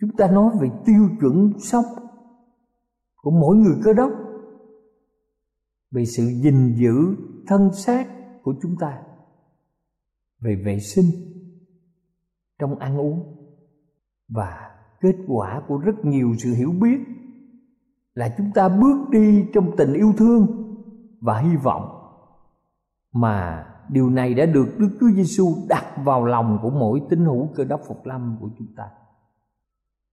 Chúng 0.00 0.10
ta 0.16 0.30
nói 0.30 0.50
về 0.60 0.68
tiêu 0.86 1.08
chuẩn 1.20 1.52
sống 1.58 1.84
của 3.16 3.30
mỗi 3.30 3.56
người 3.56 3.74
cơ 3.84 3.92
đốc, 3.92 4.10
về 5.90 6.04
sự 6.04 6.24
gìn 6.24 6.74
giữ 6.76 7.24
thân 7.46 7.72
xác 7.72 8.06
của 8.42 8.54
chúng 8.62 8.76
ta, 8.80 9.02
về 10.40 10.62
vệ 10.64 10.78
sinh 10.78 11.06
trong 12.58 12.78
ăn 12.78 12.98
uống 12.98 13.36
và 14.28 14.73
kết 15.04 15.16
quả 15.26 15.62
của 15.68 15.78
rất 15.78 16.04
nhiều 16.04 16.34
sự 16.38 16.54
hiểu 16.54 16.72
biết 16.80 16.98
là 18.14 18.34
chúng 18.38 18.50
ta 18.54 18.68
bước 18.68 19.10
đi 19.10 19.44
trong 19.54 19.76
tình 19.76 19.92
yêu 19.92 20.12
thương 20.18 20.46
và 21.20 21.38
hy 21.38 21.56
vọng 21.56 22.04
mà 23.12 23.66
điều 23.88 24.10
này 24.10 24.34
đã 24.34 24.46
được 24.46 24.66
Đức 24.78 24.88
Chúa 25.00 25.10
Giêsu 25.10 25.54
đặt 25.68 25.84
vào 26.04 26.24
lòng 26.24 26.58
của 26.62 26.70
mỗi 26.70 27.02
tín 27.10 27.24
hữu 27.24 27.48
cơ 27.54 27.64
đốc 27.64 27.80
phục 27.88 28.06
lâm 28.06 28.36
của 28.40 28.48
chúng 28.58 28.68
ta. 28.76 28.84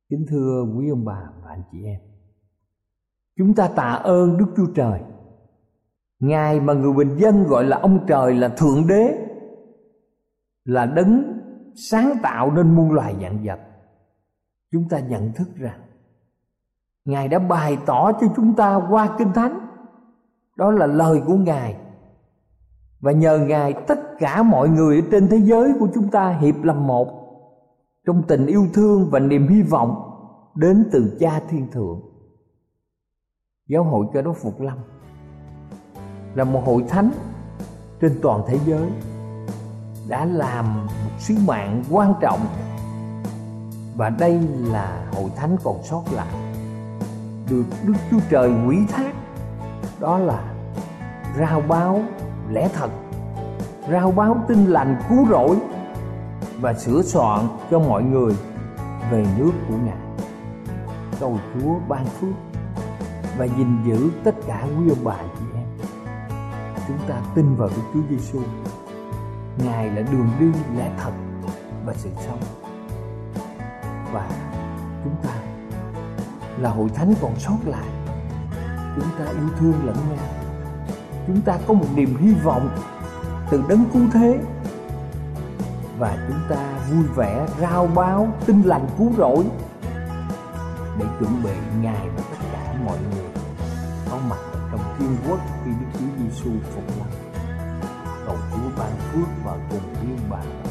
Kính 0.10 0.26
thưa 0.30 0.66
quý 0.76 0.90
ông 0.90 1.06
bà 1.06 1.30
và 1.44 1.50
anh 1.50 1.64
chị 1.72 1.84
em, 1.84 2.00
chúng 3.38 3.54
ta 3.54 3.68
tạ 3.76 3.90
ơn 4.04 4.38
Đức 4.38 4.54
Chúa 4.58 4.68
Trời. 4.76 5.02
Ngài 6.20 6.60
mà 6.60 6.74
người 6.74 6.94
bình 6.94 7.18
dân 7.18 7.44
gọi 7.44 7.64
là 7.66 7.78
ông 7.78 8.06
trời 8.08 8.34
là 8.34 8.50
thượng 8.50 8.88
đế 8.88 9.28
là 10.64 10.86
đấng 10.86 11.24
sáng 11.76 12.14
tạo 12.24 12.52
nên 12.52 12.76
muôn 12.76 12.92
loài 12.92 13.16
dạng 13.22 13.46
vật. 13.46 13.60
Chúng 14.72 14.90
ta 14.90 15.00
nhận 15.00 15.34
thức 15.34 15.48
rằng, 15.56 15.80
Ngài 17.06 17.28
đã 17.28 17.40
bày 17.40 17.78
tỏ 17.86 18.12
cho 18.12 18.28
chúng 18.36 18.54
ta 18.54 18.82
qua 18.90 19.16
Kinh 19.18 19.34
Thánh. 19.34 19.68
Đó 20.56 20.72
là 20.72 20.86
lời 20.86 21.22
của 21.28 21.36
Ngài. 21.36 21.76
Và 23.00 23.12
nhờ 23.12 23.38
Ngài, 23.38 23.74
tất 23.88 24.00
cả 24.20 24.44
mọi 24.44 24.70
người 24.70 25.02
ở 25.02 25.08
trên 25.12 25.28
thế 25.28 25.38
giới 25.38 25.74
của 25.80 25.88
chúng 25.94 26.10
ta 26.10 26.30
hiệp 26.30 26.64
làm 26.64 26.88
một 26.88 27.08
Trong 28.06 28.24
tình 28.28 28.46
yêu 28.46 28.68
thương 28.74 29.10
và 29.12 29.20
niềm 29.20 29.48
hy 29.48 29.62
vọng 29.62 30.12
đến 30.56 30.90
từ 30.92 31.18
Cha 31.20 31.42
Thiên 31.50 31.72
Thượng. 31.72 32.02
Giáo 33.68 33.84
hội 33.84 34.06
Cơ 34.14 34.22
đốc 34.22 34.38
Phục 34.38 34.62
Lâm 34.62 34.78
Là 36.36 36.44
một 36.44 36.62
hội 36.66 36.86
thánh 36.90 37.12
trên 38.02 38.20
toàn 38.22 38.44
thế 38.48 38.60
giới 38.66 38.90
Đã 40.10 40.26
làm 40.26 40.86
một 40.86 41.12
sứ 41.20 41.36
mạng 41.48 41.84
quan 41.92 42.14
trọng 42.22 42.40
và 43.96 44.10
đây 44.10 44.40
là 44.58 45.06
hội 45.12 45.30
thánh 45.36 45.58
còn 45.64 45.84
sót 45.84 46.04
lại 46.12 46.36
được 47.50 47.64
Đức 47.84 47.94
Chúa 48.12 48.20
Trời 48.30 48.52
quỷ 48.68 48.78
thác, 48.90 49.14
đó 50.00 50.18
là 50.18 50.54
rao 51.38 51.62
báo 51.62 52.02
lẽ 52.50 52.70
thật, 52.74 52.90
rao 53.92 54.12
báo 54.12 54.38
tin 54.48 54.66
lành 54.66 55.02
cứu 55.10 55.28
rỗi 55.30 55.58
và 56.62 56.74
sửa 56.74 57.02
soạn 57.02 57.48
cho 57.72 57.80
mọi 57.80 58.04
người 58.04 58.36
về 59.12 59.26
nước 59.38 59.52
của 59.70 59.76
Ngài. 59.86 59.98
Cầu 61.20 61.38
Chúa 61.54 61.74
ban 61.88 62.06
phước 62.06 62.34
và 63.38 63.46
gìn 63.46 63.84
giữ 63.86 64.10
tất 64.24 64.36
cả 64.48 64.64
quý 64.64 64.90
ông 64.90 65.04
bà 65.04 65.16
chị 65.40 65.46
em. 65.56 65.66
Chúng 66.88 66.98
ta 67.08 67.16
tin 67.36 67.56
vào 67.56 67.70
Đức 67.70 67.84
Chúa 67.94 68.02
Giêsu. 68.10 68.40
Ngài 69.66 69.90
là 69.90 70.02
đường 70.02 70.30
đi 70.40 70.48
lẽ 70.78 70.92
thật 71.04 71.12
và 71.86 71.94
sự 71.94 72.10
sống. 72.28 72.61
Và 74.12 74.30
chúng 75.04 75.16
ta 75.24 75.34
là 76.58 76.70
hội 76.70 76.90
thánh 76.96 77.14
còn 77.22 77.40
sót 77.40 77.58
lại 77.66 77.88
chúng 78.96 79.10
ta 79.20 79.26
yêu 79.26 79.50
thương 79.60 79.86
lẫn 79.86 79.96
nhau 80.10 80.26
chúng 81.28 81.42
ta 81.42 81.58
có 81.68 81.74
một 81.74 81.86
niềm 81.96 82.18
hy 82.18 82.34
vọng 82.34 82.70
từ 83.52 83.64
đấng 83.70 83.86
cứu 83.94 84.04
thế 84.14 84.40
và 85.98 86.18
chúng 86.28 86.40
ta 86.50 86.80
vui 86.92 87.04
vẻ 87.16 87.48
rao 87.62 87.88
báo 87.88 88.28
tin 88.46 88.62
lành 88.62 88.88
cứu 88.98 89.12
rỗi 89.18 89.46
để 91.00 91.06
chuẩn 91.20 91.44
bị 91.44 91.52
ngài 91.82 92.10
và 92.16 92.24
tất 92.32 92.46
cả 92.54 92.74
mọi 92.86 92.98
người 93.12 93.30
có 94.12 94.18
mặt 94.30 94.40
trong 94.72 94.96
thiên 95.00 95.16
quốc 95.28 95.40
khi 95.66 95.72
Đức 95.80 95.88
Chúa 95.94 96.24
Giêsu 96.24 96.52
phục 96.76 96.84
lâm. 97.00 97.08
Cầu 98.26 98.38
Chúa 98.52 98.70
ban 98.78 98.92
phước 99.12 99.28
và 99.46 99.58
cùng 99.70 99.96
yêu 100.02 100.18
bạn. 100.30 100.71